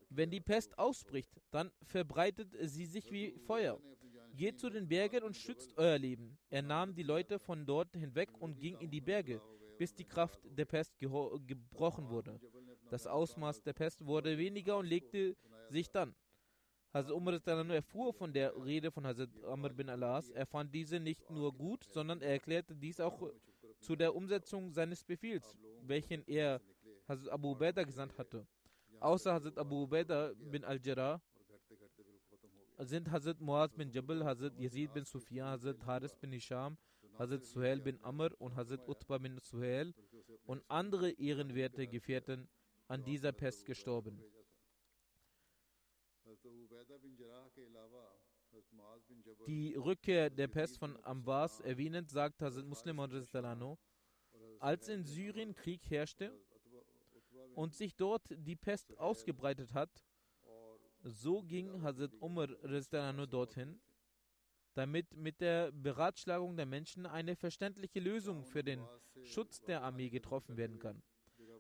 [0.09, 3.81] wenn die Pest ausbricht, dann verbreitet sie sich wie Feuer.
[4.37, 6.37] Geht zu den Bergen und schützt euer Leben.
[6.51, 9.41] Er nahm die Leute von dort hinweg und ging in die Berge,
[9.79, 12.41] bis die Kraft der Pest gebrochen wurde.
[12.91, 15.37] Das Ausmaß der Pest wurde weniger und legte
[15.71, 16.15] sich dann.
[16.93, 20.31] Hazrat Umar erfuhr von der Rede von Hazrat Amr bin Alas.
[20.31, 23.31] Er fand diese nicht nur gut, sondern er erklärte dies auch
[23.81, 26.61] zu der Umsetzung seines Befehls, welchen er
[27.09, 28.47] Hazrat Abu Ubaidah gesandt hatte.
[29.01, 31.21] Außer Hazrat Abu Ubaidah bin Al-Jarrah
[32.79, 36.77] sind Hazrat Muaz bin Jabal, Hazrat Yazid bin Sufyan, Hazrat Haris bin Hisham,
[37.19, 39.95] Hazrat Suhail bin Amr und Hazrat Utbah bin Suhail
[40.47, 42.49] und andere ehrenwerte Gefährten
[42.89, 44.21] an dieser Pest gestorben.
[49.47, 52.99] Die Rückkehr der Pest von Ambas erwähnend, sagt Hazrat Muslim
[54.61, 56.33] als in Syrien Krieg herrschte
[57.55, 59.91] und sich dort die Pest ausgebreitet hat,
[61.05, 62.49] so ging Hazrat Umar
[63.27, 63.81] dorthin,
[64.75, 68.85] damit mit der Beratschlagung der Menschen eine verständliche Lösung für den
[69.23, 71.03] Schutz der Armee getroffen werden kann.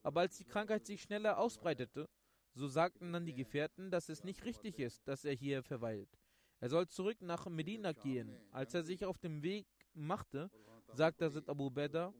[0.02, 2.09] Aber als die Krankheit sich schneller ausbreitete,
[2.54, 6.18] so sagten dann die Gefährten, dass es nicht richtig ist, dass er hier verweilt.
[6.61, 8.35] Er soll zurück nach Medina gehen.
[8.50, 10.50] Als er sich auf dem Weg machte,
[10.92, 12.14] sagte Hazrat Abu Beda,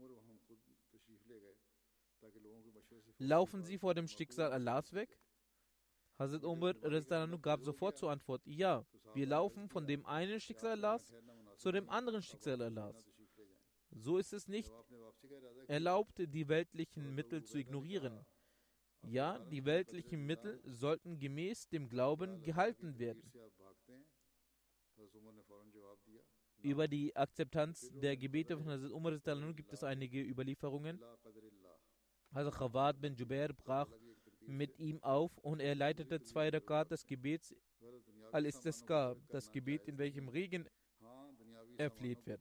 [3.19, 5.19] laufen Sie vor dem Schicksal Allahs weg?
[6.19, 6.75] Hazrat Umar
[7.43, 11.13] gab sofort zur Antwort, ja, wir laufen von dem einen Schicksal Allahs
[11.57, 12.97] zu dem anderen Schicksal Allahs.
[13.91, 14.73] So ist es nicht
[15.67, 18.25] erlaubt, die weltlichen Mittel zu ignorieren.
[19.03, 23.33] Ja, die weltlichen Mittel sollten gemäß dem Glauben gehalten werden.
[26.63, 29.19] Über die Akzeptanz der Gebete von Hazrat Umar
[29.53, 31.01] gibt es einige Überlieferungen.
[32.33, 33.91] Hazrat Khawad bin Jubair brach
[34.47, 37.55] mit ihm auf und er leitete zwei Rakat des Gebets
[38.33, 40.69] Al-Istisqa, das Gebet, in welchem Regen
[41.77, 42.41] erfleht wird.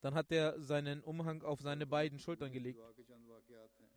[0.00, 2.80] Dann hat er seinen Umhang auf seine beiden Schultern gelegt.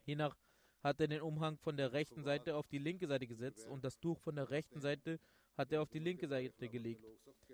[0.04, 0.36] Hiernach
[0.82, 4.00] hat er den Umhang von der rechten Seite auf die linke Seite gesetzt und das
[4.00, 5.20] Tuch von der rechten Seite
[5.56, 7.04] hat er auf die linke Seite gelegt.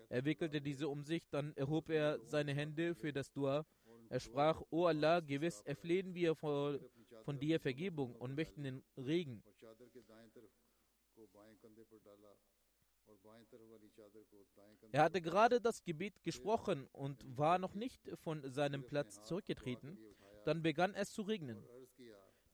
[0.09, 3.67] Er wickelte diese um sich, dann erhob er seine Hände für das Dua.
[4.11, 6.81] Er sprach, O Allah, gewiss erflehen wir von,
[7.25, 9.43] von dir Vergebung und möchten den Regen.
[14.93, 19.99] Er hatte gerade das Gebet gesprochen und war noch nicht von seinem Platz zurückgetreten.
[20.45, 21.63] Dann begann es zu regnen.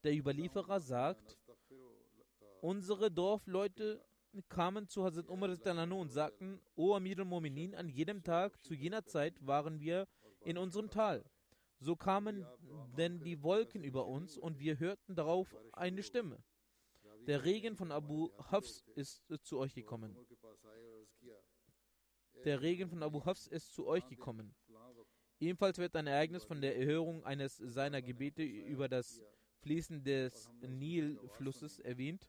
[0.02, 1.38] Der Überlieferer sagt,
[2.60, 4.04] unsere Dorfleute
[4.48, 9.34] kamen zu Hazrat Umar und sagten, O Amir al-Mominin, an jedem Tag zu jener Zeit
[9.46, 10.08] waren wir
[10.44, 11.24] in unserem Tal.
[11.80, 12.46] So kamen
[12.96, 16.42] denn die Wolken über uns und wir hörten darauf eine Stimme.
[17.26, 20.16] Der Regen von Abu Hafs ist zu euch gekommen.
[22.44, 24.54] Der Regen von Abu Hafs ist zu euch gekommen.
[25.40, 29.20] Ebenfalls wird ein Ereignis von der Erhörung eines seiner Gebete über das
[29.62, 32.28] Fließen des Nilflusses erwähnt.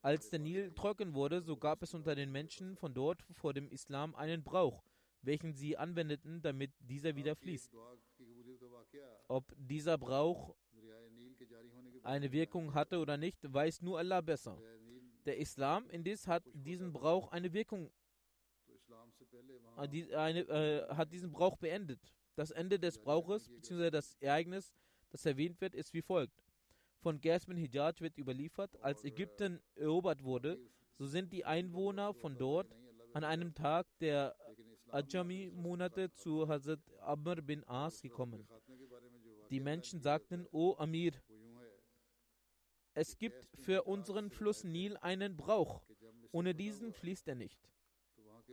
[0.00, 3.68] Als der Nil trocken wurde, so gab es unter den Menschen von dort vor dem
[3.68, 4.84] Islam einen Brauch,
[5.22, 7.74] welchen sie anwendeten, damit dieser wieder fließt.
[9.28, 10.54] Ob dieser Brauch
[12.02, 14.58] eine Wirkung hatte oder nicht, weiß nur Allah besser.
[15.26, 17.90] Der Islam indes hat diesen Brauch eine Wirkung,
[19.76, 22.00] eine, äh, hat diesen Brauch beendet.
[22.34, 23.90] Das Ende des Brauches bzw.
[23.90, 24.72] das Ereignis
[25.10, 26.42] das erwähnt wird, ist wie folgt.
[27.00, 30.58] Von Gasmin Hijaj wird überliefert, als Ägypten erobert wurde,
[30.94, 32.74] so sind die Einwohner von dort
[33.12, 34.34] an einem Tag der
[34.90, 38.46] Ajami-Monate zu Hazrat Amr bin As gekommen.
[39.50, 41.12] Die Menschen sagten, O Amir,
[42.94, 45.82] es gibt für unseren Fluss Nil einen Brauch.
[46.32, 47.60] Ohne diesen fließt er nicht.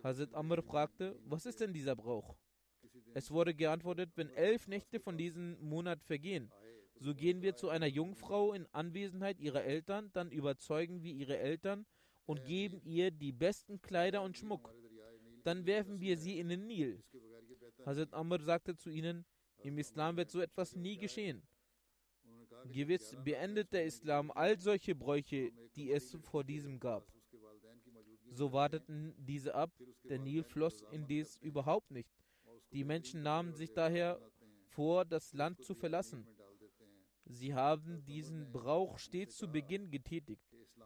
[0.04, 2.36] Hazrat Amr fragte, was ist denn dieser Brauch?
[3.14, 6.52] Es wurde geantwortet, wenn elf Nächte von diesem Monat vergehen,
[7.00, 11.86] so gehen wir zu einer Jungfrau in Anwesenheit ihrer Eltern, dann überzeugen wir ihre Eltern
[12.26, 14.74] und geben ihr die besten Kleider und Schmuck.
[15.44, 17.04] Dann werfen wir sie in den Nil.
[17.86, 19.26] Hazrat Amr sagte zu ihnen,
[19.66, 21.42] im Islam wird so etwas nie geschehen.
[22.72, 27.12] Gewiss beendet der Islam all solche Bräuche, die es vor diesem gab.
[28.32, 29.72] So warteten diese ab,
[30.04, 32.10] der Nil floss indes überhaupt nicht.
[32.72, 34.20] Die Menschen nahmen sich daher
[34.70, 36.28] vor, das Land zu verlassen.
[37.26, 40.44] Sie haben diesen Brauch stets zu Beginn getätigt.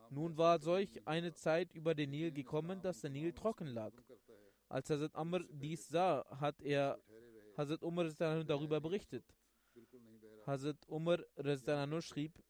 [0.10, 3.94] Nun war solch eine Zeit über den Nil gekommen, dass der Nil trocken lag.
[4.68, 7.00] Als Hazrat Amr dies sah, hat er
[7.60, 8.05] Hazrat Umar
[8.45, 9.26] darüber berichtet.
[10.45, 11.20] Hazrat Umar
[12.01, 12.41] schrieb,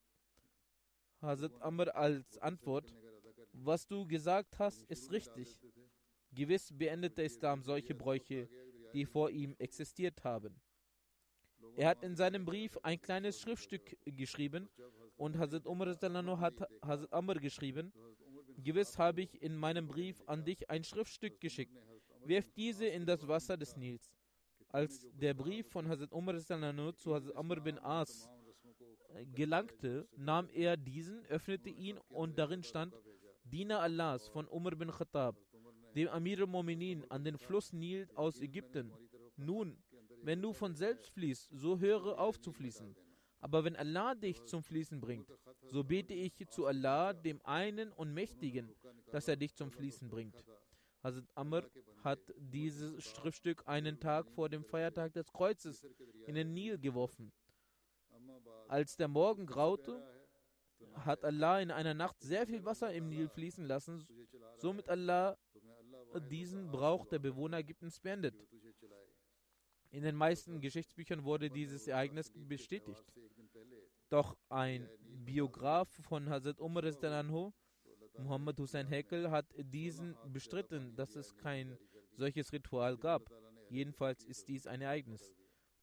[1.20, 2.94] Hazrat Amr als Antwort,
[3.52, 5.60] was du gesagt hast, ist richtig.
[6.32, 8.48] Gewiss beendet der Islam solche Bräuche,
[8.94, 10.62] die vor ihm existiert haben.
[11.76, 14.70] Er hat in seinem Brief ein kleines Schriftstück geschrieben
[15.18, 15.88] und Hazrat Umar
[16.40, 17.92] hat Hazrat Amr geschrieben,
[18.58, 21.76] gewiss habe ich in meinem Brief an dich ein Schriftstück geschickt.
[22.26, 24.19] Wirf diese in das Wasser des Nils.
[24.72, 28.30] Als der Brief von Hazrat Umar zu Hazrat Amr bin As
[29.34, 32.94] gelangte, nahm er diesen, öffnete ihn und darin stand
[33.44, 35.36] Diener Allahs von Umar bin Khattab,
[35.96, 38.94] dem Amir al-Mominin an den Fluss Nil aus Ägypten.
[39.38, 39.76] Nun,
[40.22, 42.96] wenn du von selbst fließt, so höre auf zu fließen.
[43.40, 45.32] Aber wenn Allah dich zum Fließen bringt,
[45.72, 48.76] so bete ich zu Allah, dem einen und Mächtigen,
[49.12, 50.44] dass er dich zum Fließen bringt.
[51.04, 51.70] Hazrat Amr
[52.04, 55.86] hat dieses Schriftstück einen Tag vor dem Feiertag des Kreuzes
[56.26, 57.32] in den Nil geworfen.
[58.68, 60.04] Als der Morgen graute,
[60.94, 64.06] hat Allah in einer Nacht sehr viel Wasser im Nil fließen lassen,
[64.58, 65.38] somit Allah
[66.30, 68.36] diesen Brauch der Bewohner Ägyptens beendet.
[69.92, 73.04] In den meisten Geschichtsbüchern wurde dieses Ereignis bestätigt.
[74.10, 77.52] Doch ein Biograf von Hazrat Umar anhu,
[78.20, 81.78] Muhammad Hussein Hekel, hat diesen bestritten, dass es kein
[82.12, 83.30] solches Ritual gab.
[83.70, 85.34] Jedenfalls ist dies ein Ereignis.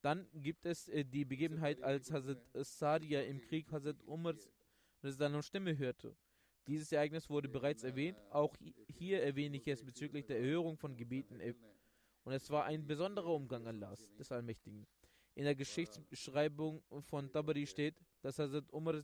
[0.02, 4.50] Dann gibt es äh, die Begebenheit, als Hazrat Sadia im Krieg Hazrat Umars
[5.40, 6.16] Stimme hörte.
[6.66, 8.18] Dieses Ereignis wurde bereits erwähnt.
[8.30, 8.56] Auch
[8.88, 11.40] hier erwähne ich es bezüglich der Erhörung von Gebeten
[12.24, 14.84] und es war ein besonderer Umgang Allahs, des Allmächtigen.
[15.36, 19.00] In der Geschichtsbeschreibung von Tabari steht, dass Hazrat Umar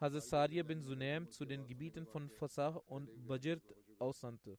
[0.00, 3.62] Hazrat Sariya bin Sunaim zu den Gebieten von Fasah und Bajirt
[3.98, 4.58] aussandte.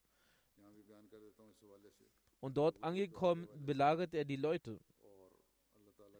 [2.39, 4.79] Und dort angekommen belagerte er die Leute.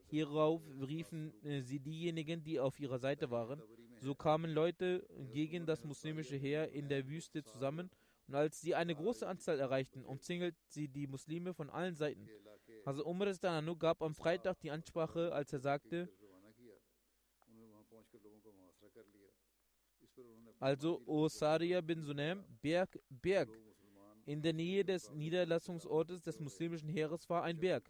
[0.08, 3.62] Hierauf riefen äh, sie diejenigen, die auf ihrer Seite waren.
[4.00, 7.90] So kamen Leute gegen das muslimische Heer in der Wüste zusammen
[8.28, 12.28] und als sie eine große Anzahl erreichten, umzingelt sie die Muslime von allen Seiten.
[12.86, 13.32] Also Umar
[13.78, 16.10] gab am Freitag die Ansprache, als er sagte,
[20.60, 23.50] also O Saria bin Sunem, Berg, Berg.
[24.26, 27.90] In der Nähe des Niederlassungsortes des muslimischen Heeres war ein Berg.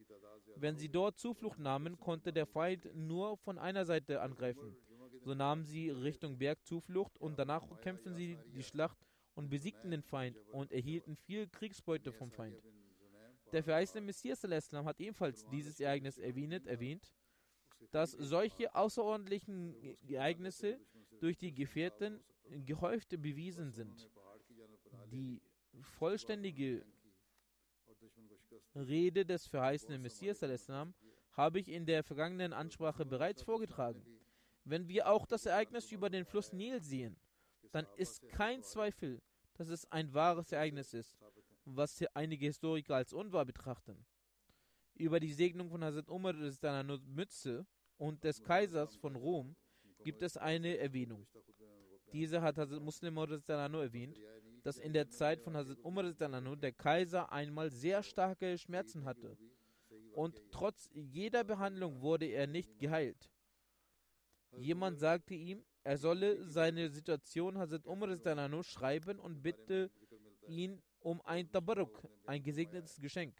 [0.57, 4.75] Wenn sie dort Zuflucht nahmen, konnte der Feind nur von einer Seite angreifen.
[5.21, 8.97] So nahmen sie Richtung Berg Zuflucht und danach kämpften sie die Schlacht
[9.35, 12.61] und besiegten den Feind und erhielten viel Kriegsbeute vom Feind.
[13.51, 17.13] Der verheißene Messias hat ebenfalls dieses Ereignis erwähnt, erwähnt,
[17.91, 20.79] dass solche außerordentlichen Ereignisse
[21.19, 22.21] durch die Gefährten
[22.65, 24.09] gehäuft bewiesen sind.
[25.11, 25.41] Die
[25.81, 26.85] vollständige
[28.75, 30.41] Rede des verheißenen Messias
[31.31, 34.05] habe ich in der vergangenen Ansprache bereits vorgetragen.
[34.63, 37.17] Wenn wir auch das Ereignis über den Fluss Nil sehen,
[37.71, 39.21] dann ist kein Zweifel,
[39.53, 41.17] dass es ein wahres Ereignis ist,
[41.65, 44.05] was einige Historiker als unwahr betrachten.
[44.95, 47.65] Über die Segnung von Hazrat Umar Mütze
[47.97, 49.55] und des Kaisers von Rom
[50.03, 51.27] gibt es eine Erwähnung.
[52.15, 54.17] Diese hat Hazrat Muslim erwähnt,
[54.63, 59.37] dass in der Zeit von Hazrat Umar der Kaiser einmal sehr starke Schmerzen hatte
[60.13, 63.29] und trotz jeder Behandlung wurde er nicht geheilt.
[64.55, 69.91] Jemand sagte ihm, er solle seine Situation Hazrat Umar schreiben und bitte
[70.47, 73.35] ihn um ein Tabaruk, ein gesegnetes Geschenk.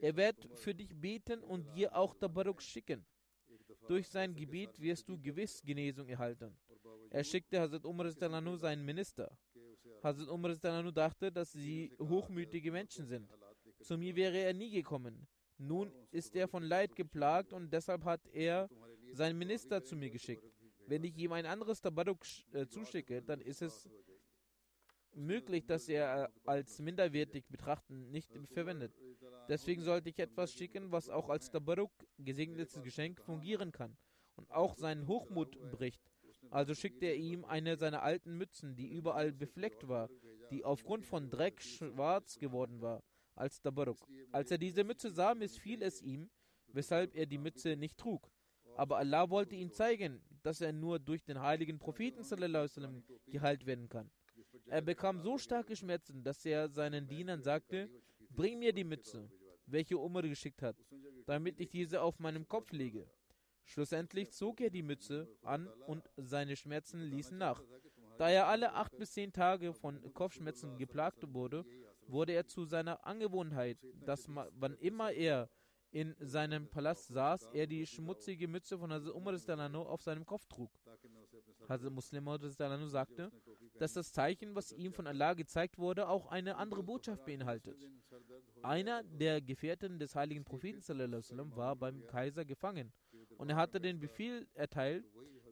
[0.00, 3.06] Er wird für dich beten und dir auch Tabaruk schicken.
[3.86, 6.52] Durch sein Gebet wirst du gewiss Genesung erhalten.
[7.10, 9.30] Er schickte Hazrat Umar seinen Minister.
[10.02, 10.54] Hazrat Umar
[10.92, 13.30] dachte, dass sie hochmütige Menschen sind.
[13.82, 15.26] Zu mir wäre er nie gekommen.
[15.58, 18.68] Nun ist er von Leid geplagt und deshalb hat er
[19.12, 20.44] seinen Minister zu mir geschickt.
[20.86, 23.88] Wenn ich ihm ein anderes Tabaruk äh, zuschicke, dann ist es
[25.14, 28.92] möglich, dass er als minderwertig betrachten nicht verwendet.
[29.48, 33.96] Deswegen sollte ich etwas schicken, was auch als Tabaruk, gesegnetes Geschenk, fungieren kann
[34.36, 36.02] und auch seinen Hochmut bricht.
[36.56, 40.08] Also schickte er ihm eine seiner alten Mützen, die überall befleckt war,
[40.50, 43.02] die aufgrund von Dreck schwarz geworden war,
[43.34, 43.98] als Tabaruk.
[44.32, 46.30] Als er diese Mütze sah, missfiel es ihm,
[46.68, 48.32] weshalb er die Mütze nicht trug.
[48.74, 53.90] Aber Allah wollte ihm zeigen, dass er nur durch den heiligen Propheten sallam, geheilt werden
[53.90, 54.10] kann.
[54.64, 57.90] Er bekam so starke Schmerzen, dass er seinen Dienern sagte,
[58.30, 59.28] bring mir die Mütze,
[59.66, 60.76] welche Umar geschickt hat,
[61.26, 63.06] damit ich diese auf meinem Kopf lege.
[63.66, 67.60] Schlussendlich zog er die Mütze an und seine Schmerzen ließen nach.
[68.16, 71.64] Da er alle acht bis zehn Tage von Kopfschmerzen geplagt wurde,
[72.06, 75.50] wurde er zu seiner Angewohnheit, dass man, wann immer er
[75.90, 80.46] in seinem Palast saß, er die schmutzige Mütze von Hazrat Umar Dalano auf seinem Kopf
[80.46, 80.70] trug.
[81.68, 82.24] Hazrat Muslim
[82.56, 83.32] Dalano sagte,
[83.78, 87.76] dass das Zeichen, was ihm von Allah gezeigt wurde, auch eine andere Botschaft beinhaltet.
[88.62, 90.82] Einer der Gefährten des heiligen Propheten
[91.56, 92.92] war beim Kaiser gefangen
[93.38, 95.04] und er hatte den Befehl erteilt,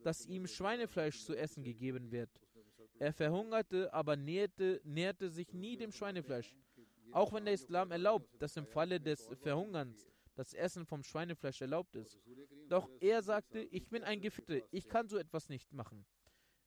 [0.03, 2.31] dass ihm Schweinefleisch zu essen gegeben wird.
[2.99, 6.55] Er verhungerte, aber näherte, näherte sich nie dem Schweinefleisch.
[7.13, 11.95] Auch wenn der Islam erlaubt, dass im Falle des Verhungerns das Essen vom Schweinefleisch erlaubt
[11.97, 12.21] ist.
[12.69, 16.05] Doch er sagte, ich bin ein Gefährte, ich kann so etwas nicht machen.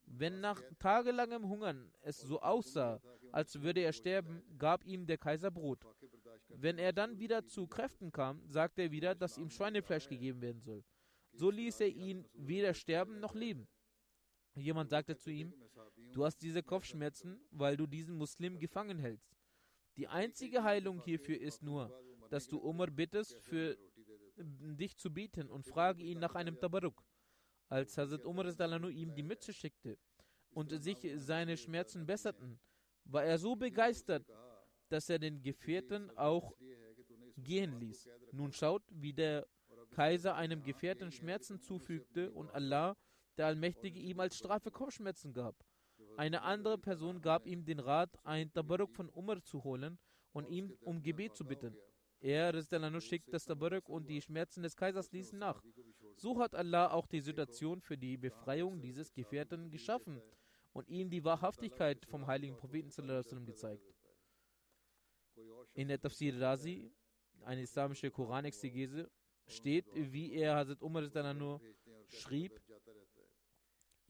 [0.06, 3.02] Wenn nach tagelangem Hungern es so aussah,
[3.32, 5.86] als würde er sterben, gab ihm der Kaiser Brot.
[6.48, 10.62] Wenn er dann wieder zu Kräften kam, sagte er wieder, dass ihm Schweinefleisch gegeben werden
[10.62, 10.84] soll.
[11.38, 13.68] So ließ er ihn weder sterben noch leben.
[14.56, 15.54] Jemand sagte zu ihm,
[16.12, 19.38] du hast diese Kopfschmerzen, weil du diesen Muslim gefangen hältst.
[19.98, 21.94] Die einzige Heilung hierfür ist nur,
[22.32, 23.78] dass du Umar bittest, für
[24.36, 27.04] dich zu beten und frage ihn nach einem Tabaruk.
[27.70, 28.46] Als Hazrat Umar
[28.90, 30.00] ihm die Mütze schickte
[30.50, 32.60] und sich seine Schmerzen besserten,
[33.04, 34.26] war er so begeistert,
[34.90, 36.56] dass er den Gefährten auch
[37.36, 38.10] gehen ließ.
[38.32, 39.48] Nun schaut, wie der
[39.98, 42.96] Kaiser einem Gefährten Schmerzen zufügte und Allah,
[43.36, 45.56] der Allmächtige, ihm als Strafe Kopfschmerzen gab.
[46.18, 49.98] Eine andere Person gab ihm den Rat, ein Tabaruk von Umar zu holen
[50.34, 51.76] und ihm um Gebet zu bitten.
[52.20, 55.64] Er, Rizdelanu, schickt das Tabaruk und die Schmerzen des Kaisers ließen nach.
[56.16, 60.22] So hat Allah auch die Situation für die Befreiung dieses Gefährten geschaffen
[60.74, 62.92] und ihm die Wahrhaftigkeit vom heiligen Propheten
[63.48, 63.96] gezeigt.
[65.74, 66.92] In der Tafsir Razi,
[67.42, 69.10] eine islamische Koranexegese,
[69.48, 71.62] steht, wie er Hazrat Umar nur
[72.10, 72.62] schrieb,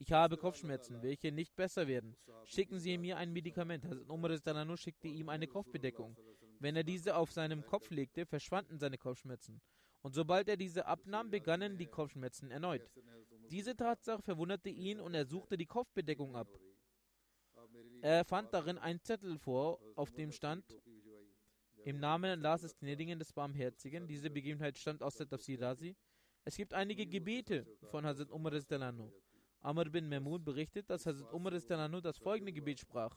[0.00, 2.16] ich habe Kopfschmerzen, welche nicht besser werden.
[2.44, 3.84] Schicken Sie mir ein Medikament.
[3.84, 6.16] Hazrat Umar nur schickte ihm eine Kopfbedeckung.
[6.60, 9.60] Wenn er diese auf seinem Kopf legte, verschwanden seine Kopfschmerzen.
[10.02, 12.88] Und sobald er diese abnahm, begannen die Kopfschmerzen erneut.
[13.50, 16.48] Diese Tatsache verwunderte ihn und er suchte die Kopfbedeckung ab.
[18.00, 20.64] Er fand darin einen Zettel vor, auf dem stand,
[21.84, 24.06] im Namen Allahs des Gnädigen des Barmherzigen.
[24.06, 25.96] Diese Begebenheit stammt aus der Tafsir Razi.
[26.44, 29.12] Es gibt einige Gebete von Hazrat Umar Estelano.
[29.60, 33.14] Amr bin Mahmud berichtet, dass Hazrat Umar Estelano das folgende Gebet sprach.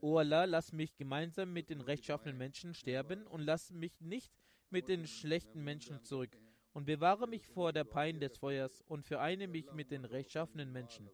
[0.00, 4.32] O Allah, lass mich gemeinsam mit den rechtschaffenen Menschen sterben und lass mich nicht
[4.70, 6.36] mit den schlechten Menschen zurück
[6.72, 11.10] und bewahre mich vor der Pein des Feuers und vereine mich mit den rechtschaffenen Menschen.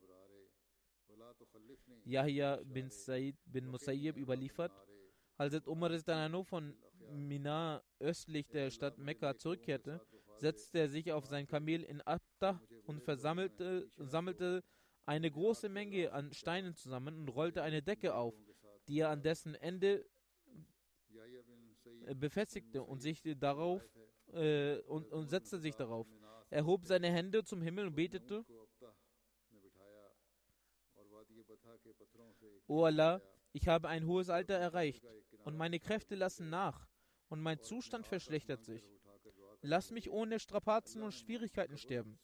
[2.04, 4.72] Yahya bin Said bin Musayyib überliefert,
[5.36, 6.76] als Umar Danano von
[7.10, 10.00] Mina östlich der Stadt Mekka zurückkehrte,
[10.36, 14.62] setzte er sich auf sein Kamel in Abtah und versammelte sammelte
[15.06, 18.34] eine große Menge an Steinen zusammen und rollte eine Decke auf,
[18.88, 20.04] die er an dessen Ende
[22.14, 23.82] befestigte und sich darauf
[24.32, 26.06] äh, und, und setzte sich darauf.
[26.50, 28.44] Er hob seine Hände zum Himmel und betete.
[32.66, 33.20] O Allah,
[33.52, 35.04] ich habe ein hohes Alter erreicht
[35.44, 36.88] und meine Kräfte lassen nach
[37.28, 38.82] und mein Zustand verschlechtert sich.
[39.62, 42.18] Lass mich ohne Strapazen und Schwierigkeiten sterben.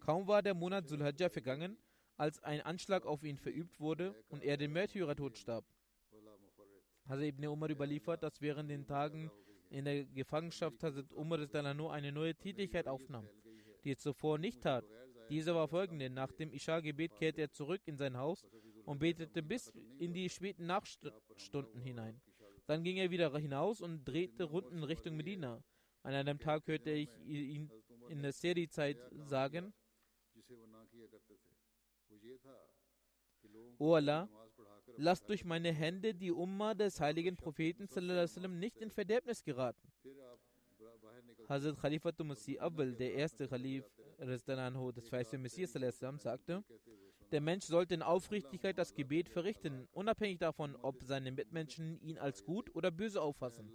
[0.00, 1.78] Kaum war der Monat Sulhajjah vergangen,
[2.16, 5.64] als ein Anschlag auf ihn verübt wurde und er den Märtyrertod starb.
[7.06, 9.30] Hazrat Ibn Umar überliefert, dass während den Tagen
[9.74, 13.28] in der Gefangenschaft Hazrat Umar nur eine neue Tätigkeit aufnahm,
[13.82, 14.84] die er zuvor nicht tat.
[15.28, 18.46] Diese war folgende: Nach dem Isha-Gebet kehrte er zurück in sein Haus
[18.84, 22.20] und betete bis in die späten Nachtstunden hinein.
[22.66, 25.62] Dann ging er wieder hinaus und drehte Runden Richtung Medina.
[26.02, 27.68] An einem Tag hörte ich ihn
[28.08, 29.74] in der Seri-Zeit sagen:
[33.78, 34.28] O Allah,
[34.96, 37.88] Lasst durch meine Hände die Umma des heiligen Propheten
[38.58, 39.92] nicht in Verderbnis geraten.
[41.48, 43.84] Hazrat Khalifatul Masih Awal, der erste Khalif
[44.18, 46.64] des verheißenen Messias, sagte,
[47.32, 52.44] der Mensch sollte in Aufrichtigkeit das Gebet verrichten, unabhängig davon, ob seine Mitmenschen ihn als
[52.44, 53.74] gut oder böse auffassen.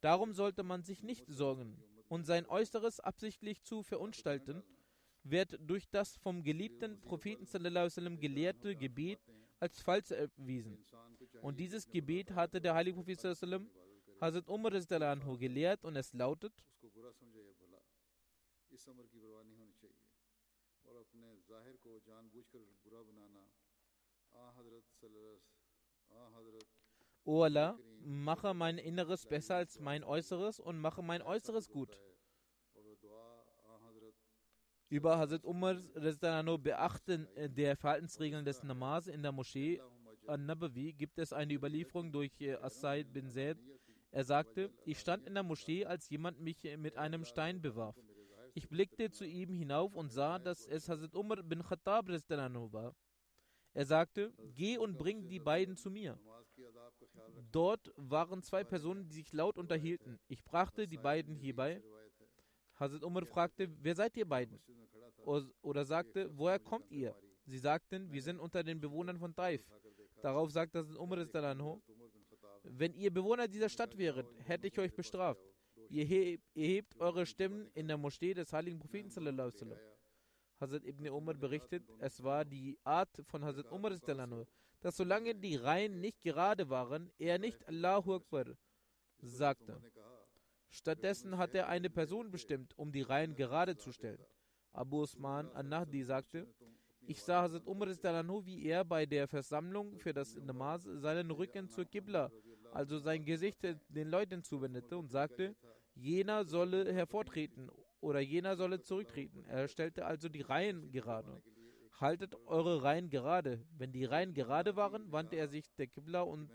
[0.00, 4.62] Darum sollte man sich nicht sorgen und sein Äußeres absichtlich zu verunstalten,
[5.24, 7.46] wird durch das vom geliebten Propheten
[8.20, 9.20] gelehrte Gebet
[9.62, 10.84] als falsch erwiesen.
[11.40, 13.22] Und dieses Gebet hatte der heilige Prophet
[14.20, 14.72] Hazrat Umar
[15.12, 16.52] anhu gelehrt und es lautet
[27.24, 31.96] O Allah, mache mein Inneres besser als mein Äußeres und mache mein Äußeres gut.
[34.92, 35.76] Über Hazrat Umar
[36.58, 39.80] beachten äh, der Verhaltensregeln des Namaz in der Moschee
[40.26, 43.56] an-Nabawi gibt es eine Überlieferung durch äh, As-Said bin Zaid.
[44.10, 47.96] Er sagte, ich stand in der Moschee, als jemand mich äh, mit einem Stein bewarf.
[48.52, 52.94] Ich blickte zu ihm hinauf und sah, dass es Hazrat Umar bin Khattab war.
[53.72, 56.20] Er sagte, geh und bring die beiden zu mir.
[57.50, 60.20] Dort waren zwei Personen, die sich laut unterhielten.
[60.28, 61.82] Ich brachte die beiden hierbei.
[62.82, 64.60] Hazrat Umar fragte, wer seid ihr beiden?
[65.62, 67.14] Oder sagte, woher kommt ihr?
[67.46, 69.64] Sie sagten, wir sind unter den Bewohnern von Taif.
[70.20, 71.18] Darauf sagte Hazrat Umar,
[72.64, 75.40] wenn ihr Bewohner dieser Stadt wäret, hätte ich euch bestraft.
[75.88, 79.10] Ihr, hebt, ihr hebt eure Stimmen in der Moschee des heiligen Propheten.
[80.60, 83.92] Hazrat Ibn Umar berichtet, es war die Art von Hazrat Umar,
[84.80, 88.46] dass solange die Reihen nicht gerade waren, er nicht Allahu Akbar
[89.20, 89.80] sagte.
[90.72, 94.24] Stattdessen hat er eine Person bestimmt, um die Reihen gerade zu stellen.
[94.72, 96.48] Abu Usman an-Nahdi sagte,
[97.06, 101.84] ich sah Hazrat Umar wie er bei der Versammlung für das Namaz seinen Rücken zur
[101.84, 102.32] Qibla,
[102.72, 103.58] also sein Gesicht
[103.88, 105.54] den Leuten zuwendete und sagte,
[105.94, 107.70] jener solle hervortreten
[108.00, 109.44] oder jener solle zurücktreten.
[109.44, 111.42] Er stellte also die Reihen gerade.
[112.00, 113.62] Haltet eure Reihen gerade.
[113.76, 116.50] Wenn die Reihen gerade waren, wandte er sich der Qibla und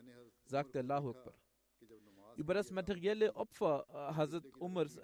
[0.45, 1.35] sagte Allahu Akbar.
[2.37, 4.99] Über das materielle Opfer äh, Hazrat Umars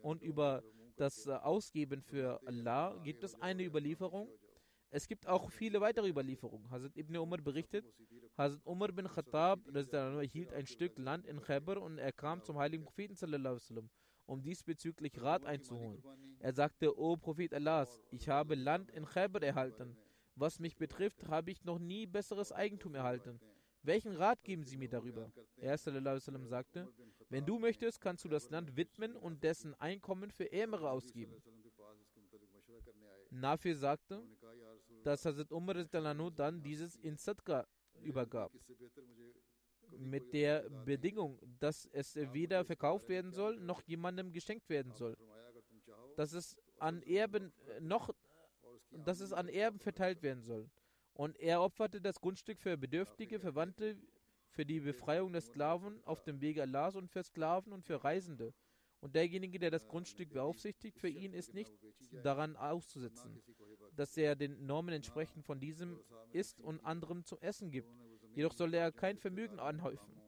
[0.00, 0.62] und über
[0.94, 4.28] das äh, Ausgeben für Allah gibt es eine Überlieferung.
[4.90, 6.70] Es gibt auch viele weitere Überlieferungen.
[6.70, 7.84] Hazrat Ibn Umar berichtet,
[8.38, 12.84] Hazrat Umar bin Khattab erhielt ein Stück Land in Khaybar und er kam zum heiligen
[12.84, 13.16] Propheten
[14.26, 16.00] um diesbezüglich Rat einzuholen.
[16.38, 19.96] Er sagte, O Prophet Allahs, ich habe Land in Khaybar erhalten.
[20.36, 23.40] Was mich betrifft, habe ich noch nie besseres Eigentum erhalten.
[23.86, 25.30] Welchen Rat geben Sie mir darüber?
[25.58, 26.92] Er sagte,
[27.28, 31.40] wenn du möchtest, kannst du das Land widmen und dessen Einkommen für Ärmere ausgeben.
[33.30, 34.22] Nafi sagte,
[35.04, 35.84] dass Hazrat Umar
[36.30, 37.64] dann dieses in Sadqa
[38.02, 38.52] übergab.
[39.98, 45.16] Mit der Bedingung, dass es weder verkauft werden soll, noch jemandem geschenkt werden soll.
[46.16, 48.10] Dass es an Erben noch,
[48.90, 50.68] dass es an Erben verteilt werden soll.
[51.16, 53.96] Und er opferte das Grundstück für bedürftige Verwandte,
[54.50, 58.52] für die Befreiung der Sklaven auf dem Wege Allahs und für Sklaven und für Reisende.
[59.00, 61.72] Und derjenige, der das Grundstück beaufsichtigt, für ihn ist nicht
[62.22, 63.42] daran auszusetzen,
[63.94, 65.98] dass er den Normen entsprechend von diesem
[66.32, 67.88] isst und anderem zum Essen gibt.
[68.34, 70.20] Jedoch soll er kein Vermögen anhäufen.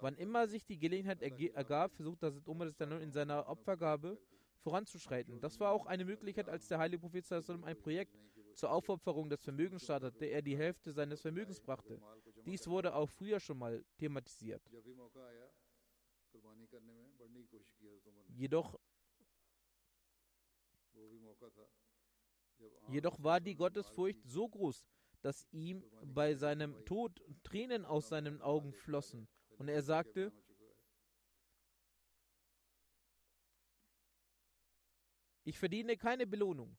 [0.00, 2.70] Wann immer sich die Gelegenheit ergab, versucht das Umar
[3.00, 4.18] in seiner Opfergabe
[4.58, 5.40] voranzuschreiten.
[5.40, 8.18] Das war auch eine Möglichkeit, als der heilige Prophet ein Projekt
[8.54, 12.00] zur Aufopferung des Vermögens startete, er die Hälfte seines Vermögens brachte.
[12.44, 14.62] Dies wurde auch früher schon mal thematisiert.
[18.28, 18.78] Jedoch,
[22.88, 24.84] jedoch war die Gottesfurcht so groß,
[25.22, 29.28] dass ihm bei seinem Tod Tränen aus seinen Augen flossen.
[29.56, 30.32] Und er sagte,
[35.44, 36.76] ich verdiene keine Belohnung.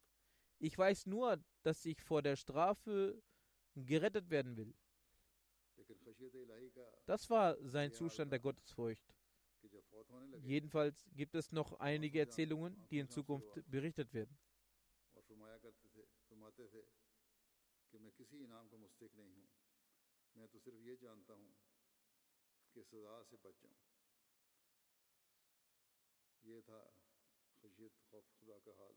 [0.59, 3.21] Ich weiß nur, dass ich vor der Strafe
[3.75, 4.73] gerettet werden will.
[7.05, 9.13] Das war sein Zustand der Gottesfurcht.
[10.41, 14.37] Jedenfalls gibt es noch einige Erzählungen, die in Zukunft berichtet werden.
[20.35, 21.53] میں تو صرف یہ جانتا ہوں
[22.73, 23.77] کہ سزا سے بچ جاؤں
[26.49, 26.79] یہ تھا
[27.61, 28.95] خشیت خوف خدا کا حال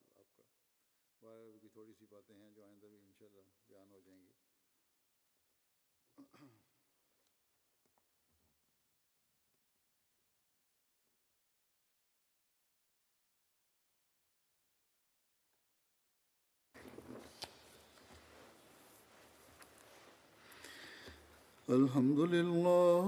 [21.69, 23.05] الحمد لله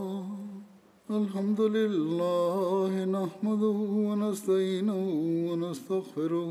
[1.10, 5.00] الحمد لله نحمده ونستعينه
[5.48, 6.50] ونستغفره